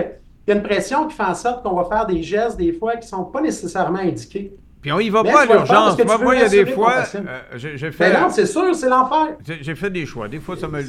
[0.47, 2.73] Il y a une pression qui fait en sorte qu'on va faire des gestes des
[2.73, 4.51] fois qui ne sont pas nécessairement indiqués.
[4.81, 6.03] Puis on y va Mais pas à l'urgence.
[6.03, 8.09] Moi, moi, il y a des fois, euh, j'ai fait...
[8.13, 9.37] Mais non, c'est sûr, c'est l'enfer.
[9.61, 10.27] J'ai fait des choix.
[10.27, 10.81] Des fois, ça me.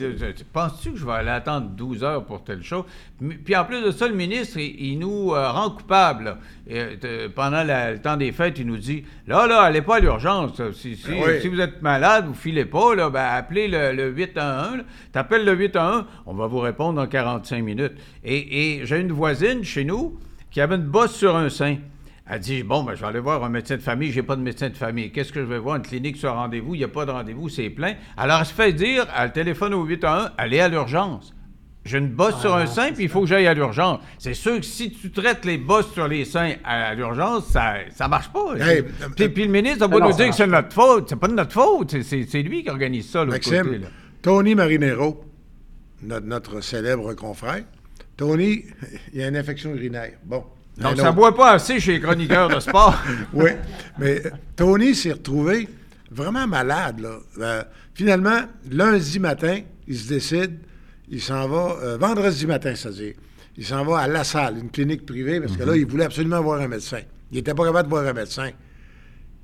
[0.52, 2.84] Penses-tu que je vais aller attendre 12 heures pour telle chose?
[3.44, 6.38] Puis en plus de ça, le ministre, il, il nous euh, rend coupables.
[6.66, 9.96] Et, euh, pendant la- le temps des fêtes, il nous dit là, là, allez pas
[9.96, 10.52] à l'urgence.
[10.72, 11.40] Si, si, oui.
[11.42, 14.84] si vous êtes malade, vous filez pas, là, ben, appelez le, le 811.
[15.12, 17.92] Tu appelles le 811, on va vous répondre dans 45 minutes.
[18.24, 20.18] Et, et j'ai une voisine chez nous
[20.50, 21.76] qui avait une bosse sur un sein.
[22.30, 24.42] Elle dit Bon, ben, je vais aller voir un médecin de famille, j'ai pas de
[24.42, 25.10] médecin de famille.
[25.10, 25.76] Qu'est-ce que je vais voir?
[25.76, 27.94] Une clinique sur rendez-vous, il n'y a pas de rendez-vous, c'est plein.
[28.16, 31.34] Alors, elle se fait dire, elle téléphone au 811, allez à l'urgence.
[31.84, 33.98] J'ai une bosse sur un sein, puis il faut que j'aille à l'urgence.
[34.18, 38.06] C'est sûr que si tu traites les bosses sur les seins à l'urgence, ça ça
[38.06, 38.54] marche pas.
[38.56, 38.84] Hey,
[39.16, 41.08] puis, puis le ministre va pas non, nous dire que c'est notre faute.
[41.08, 42.00] C'est pas de notre faute.
[42.02, 43.78] C'est- lui qui organise ça, l'autre côté.
[43.78, 43.88] Là.
[44.22, 45.24] Tony Marinero,
[46.02, 47.64] notre, notre célèbre confrère,
[48.16, 48.62] Tony,
[49.12, 50.12] il a une infection urinaire.
[50.24, 50.44] Bon.
[50.82, 51.14] Donc, ça autre.
[51.14, 52.96] boit pas assez chez les chroniqueurs de sport.
[53.32, 53.50] Oui,
[53.98, 55.68] mais euh, Tony s'est retrouvé
[56.10, 57.00] vraiment malade.
[57.00, 57.18] Là.
[57.38, 57.62] Euh,
[57.94, 60.58] finalement, lundi matin, il se décide,
[61.08, 63.14] il s'en va, euh, vendredi matin, c'est-à-dire,
[63.56, 66.40] il s'en va à La Salle, une clinique privée, parce que là, il voulait absolument
[66.40, 67.00] voir un médecin.
[67.30, 68.50] Il n'était pas capable de voir un médecin.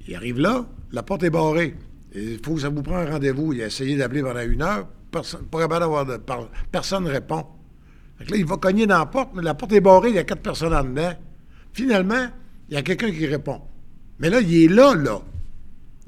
[0.06, 1.74] Il arrive là, la porte est barrée.
[2.14, 3.52] Il faut que ça vous prenne un rendez-vous.
[3.52, 7.10] Il a essayé d'appeler pendant une heure, personne, pas capable d'avoir de par- personne ne
[7.10, 7.44] répond.
[8.18, 10.14] Fait que là, il va cogner dans la porte, mais la porte est barrée, il
[10.14, 11.12] y a quatre personnes en dedans.
[11.78, 12.26] Finalement,
[12.68, 13.60] il y a quelqu'un qui répond.
[14.18, 15.20] Mais là, il est là, là.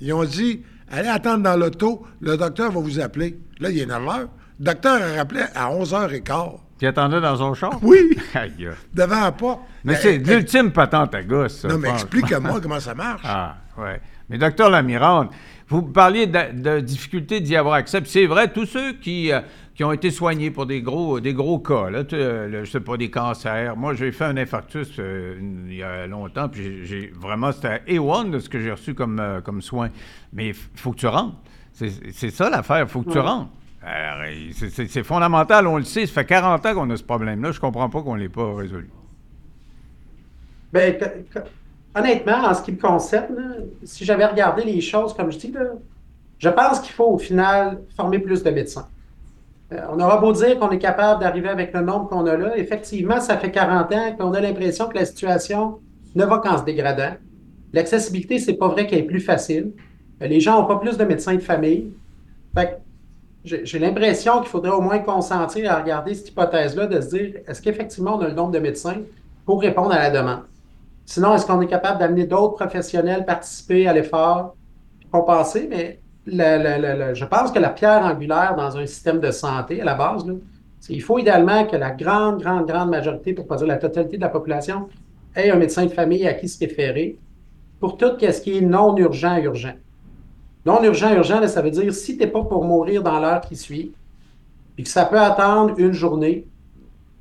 [0.00, 3.38] Ils ont dit, allez attendre dans l'auto, le docteur va vous appeler.
[3.60, 4.28] Là, il est 9 heures.
[4.58, 6.56] Le docteur a rappelé à 11h15.
[6.76, 7.78] Puis attendait dans son char?
[7.82, 9.60] Oui, Aïe, devant la porte.
[9.84, 13.22] Mais Ben, c'est l'ultime patente à gosse, ça, Non, mais explique-moi comment ça marche.
[13.24, 14.00] Ah, ouais.
[14.28, 15.28] Mais docteur Lamirande,
[15.70, 18.00] vous parliez de, de difficulté d'y avoir accès.
[18.04, 19.40] C'est vrai, tous ceux qui, euh,
[19.74, 22.80] qui ont été soignés pour des gros, des gros cas, là, euh, le- je sais
[22.80, 23.76] pas, des cancers.
[23.76, 28.30] Moi, j'ai fait un infarctus euh, il y a longtemps, puis j'ai- vraiment, c'était A1
[28.30, 29.88] de ce que j'ai reçu comme, euh, comme soin.
[30.32, 31.36] Mais il faut que tu rentres.
[31.72, 33.48] C'est ça l'affaire, il faut que tu rentres.
[34.52, 36.04] C'est- fondamental, on le sait.
[36.04, 37.52] Ça fait 40 ans qu'on a ce problème-là.
[37.52, 38.90] Je comprends pas qu'on ne l'ait pas résolu.
[40.72, 40.94] Ben,
[41.94, 45.62] honnêtement, en ce qui me concerne, si j'avais regardé les choses comme je dis, là,
[46.38, 48.88] je pense qu'il faut au final former plus de médecins.
[49.72, 52.56] Euh, on aura beau dire qu'on est capable d'arriver avec le nombre qu'on a là.
[52.56, 55.78] Effectivement, ça fait 40 ans qu'on a l'impression que la situation
[56.14, 57.12] ne va qu'en se dégradant.
[57.72, 59.72] L'accessibilité, c'est pas vrai qu'elle est plus facile.
[60.22, 61.92] Euh, Les gens n'ont pas plus de médecins de famille.
[62.54, 62.78] Fait
[63.42, 67.62] j'ai l'impression qu'il faudrait au moins consentir à regarder cette hypothèse-là, de se dire est-ce
[67.62, 68.98] qu'effectivement on a le nombre de médecins
[69.46, 70.42] pour répondre à la demande?
[71.10, 74.54] Sinon, est-ce qu'on est capable d'amener d'autres professionnels participer à l'effort,
[75.10, 75.66] compenser?
[75.68, 79.84] Mais le- le- je pense que la pierre angulaire dans un système de santé, à
[79.84, 80.34] la base, là,
[80.78, 83.78] c'est qu'il faut idéalement que la grande, grande, grande majorité, pour ne pas dire la
[83.78, 84.88] totalité de la population,
[85.34, 87.18] ait un médecin de famille à qui se référer
[87.80, 89.74] pour tout ce qui est non urgent, urgent.
[90.64, 93.56] Non urgent, urgent, ça veut dire si tu n'es pas pour mourir dans l'heure qui
[93.56, 93.96] suit,
[94.76, 96.46] puis que ça peut attendre une journée,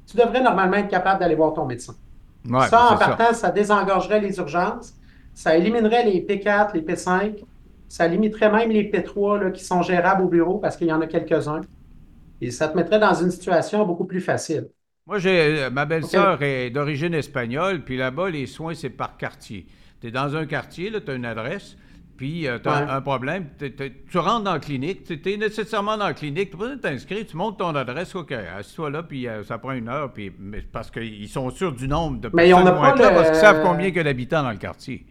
[0.06, 1.96] tu devrais normalement être capable d'aller voir ton médecin.
[2.50, 3.52] Ouais, ça, en c'est partant, ça.
[3.52, 4.94] désengorgerait les urgences,
[5.34, 7.44] ça éliminerait les P4, les P5,
[7.88, 11.02] ça limiterait même les P3 là, qui sont gérables au bureau parce qu'il y en
[11.02, 11.62] a quelques-uns.
[12.42, 14.70] Et ça te mettrait dans une situation beaucoup plus facile.
[15.08, 19.66] Moi, j'ai euh, ma belle-sœur est d'origine espagnole, puis là-bas, les soins, c'est par quartier.
[20.00, 21.76] Tu es dans un quartier, tu as une adresse,
[22.20, 22.92] puis tu as Ouais.
[22.92, 26.52] un problème, t'es- t'es- tu rentres dans la clinique, tu es nécessairement dans la clinique,
[26.52, 29.88] tu peux t'inscrire, tu montes ton adresse, OK, assis-toi là, puis euh, ça prend une
[29.88, 30.30] heure, puis
[30.74, 33.30] parce qu'ils sont sûrs du nombre de Mais on personnes pas être là, le- parce
[33.30, 35.06] qu'ils savent combien il y a d'habitants dans le quartier.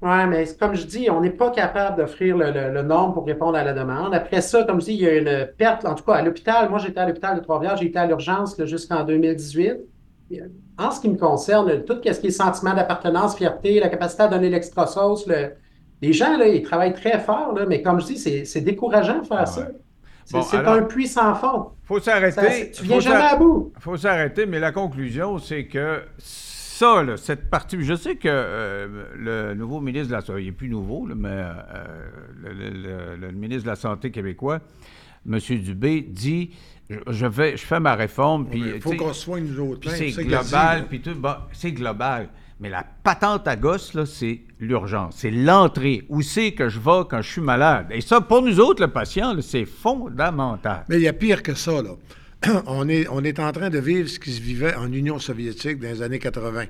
[0.00, 3.26] Oui, mais comme je dis, on n'est pas capable d'offrir le, le- le nombre pour
[3.26, 4.14] répondre à la demande.
[4.14, 6.70] Après ça, comme je dis, il y a une perte, en tout cas à l'hôpital.
[6.70, 9.76] Moi, j'étais à l'hôpital de Trois-Rivières, j'ai été à l'urgence là, jusqu'en 2018.
[10.30, 10.46] Et, euh,
[10.80, 14.28] En ce qui me concerne, tout ce qui est sentiment d'appartenance, fierté, la capacité à
[14.28, 15.50] donner l'extra sauce, le-
[16.02, 19.26] les gens, là, ils travaillent très fort, là, mais comme je dis, c'est décourageant de
[19.26, 19.68] faire Ah ça.
[20.24, 21.68] C'est Bon, un puits sans fond.
[21.84, 22.70] faut s'arrêter.
[22.70, 23.72] tu viens faut jamais à bout.
[23.80, 29.04] faut s'arrêter, mais la conclusion, c'est que ça, là, cette partie, je sais que euh,
[29.16, 31.52] le nouveau ministre de la Santé, il n'est plus nouveau, là, mais euh,
[32.42, 34.60] le, le- le- le ministre de la Santé québécois,
[35.26, 35.38] M.
[35.38, 36.50] Dubé, dit
[36.90, 39.88] je, je vais, je fais ma réforme, puis Il faut qu'on se soigne nous autres.
[39.88, 42.28] hein, c'est global, puis tout, bon, c'est global.
[42.60, 45.16] Mais la patente à gosse, là, c'est l'urgence.
[45.18, 46.04] C'est l'entrée.
[46.08, 47.86] Où c'est que je vais quand je suis malade?
[47.90, 50.84] Et ça, pour nous autres, le patient, c'est fondamental.
[50.88, 51.72] Mais il y a pire que ça.
[52.66, 55.80] On est, on est en train de vivre ce qui se vivait en Union soviétique
[55.80, 56.66] dans les années 80.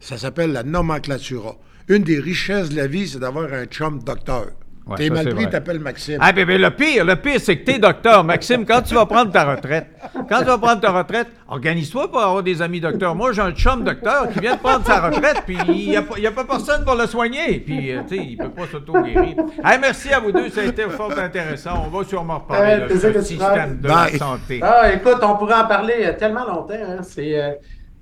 [0.00, 1.56] Ça s'appelle la nomenclatura.
[1.86, 4.48] Une des richesses de la vie, c'est d'avoir un chum docteur.
[4.84, 6.18] Ouais, T'es mal pris, t'appelles Maxime.
[6.20, 9.30] Ah, bébé, le pire, le pire, c'est que t'es docteur, Maxime, quand tu vas prendre
[9.30, 9.86] ta retraite,
[10.28, 13.14] quand tu vas prendre ta retraite, organise-toi pour avoir des amis docteurs.
[13.14, 16.02] Moi, j'ai un chum docteur qui vient de prendre sa retraite, puis il n'y a,
[16.02, 18.50] pas- il y a pas personne pour le soigner, puis, euh, tu sais, il peut
[18.50, 19.36] pas s'auto-guérir.
[19.64, 21.84] Hey, merci à vous deux, ça a été fort intéressant.
[21.86, 24.60] On va sûrement reparler Ouais, de ce système de la santé.
[24.64, 26.74] Ah, écoute, on pourrait en parler euh, tellement longtemps.
[26.74, 27.02] hein.
[27.02, 27.52] C'est, euh,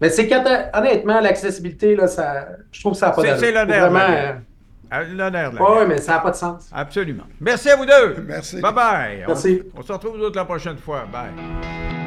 [0.01, 0.31] Mais c'est
[0.75, 2.47] honnêtement, l'accessibilité, là, ça...
[2.73, 4.41] je trouve que ça n'a pas C'est- d'allure.
[4.91, 5.89] L'honneur de la guerre.
[5.89, 6.69] mais ça n'a pas de sens.
[6.73, 7.25] Absolument.
[7.41, 8.25] Merci à vous deux.
[8.27, 8.61] Merci.
[8.61, 9.25] Bye-bye.
[9.27, 9.63] Merci.
[9.75, 11.05] On, on se retrouve nous autres la prochaine fois.
[11.11, 12.00] Bye.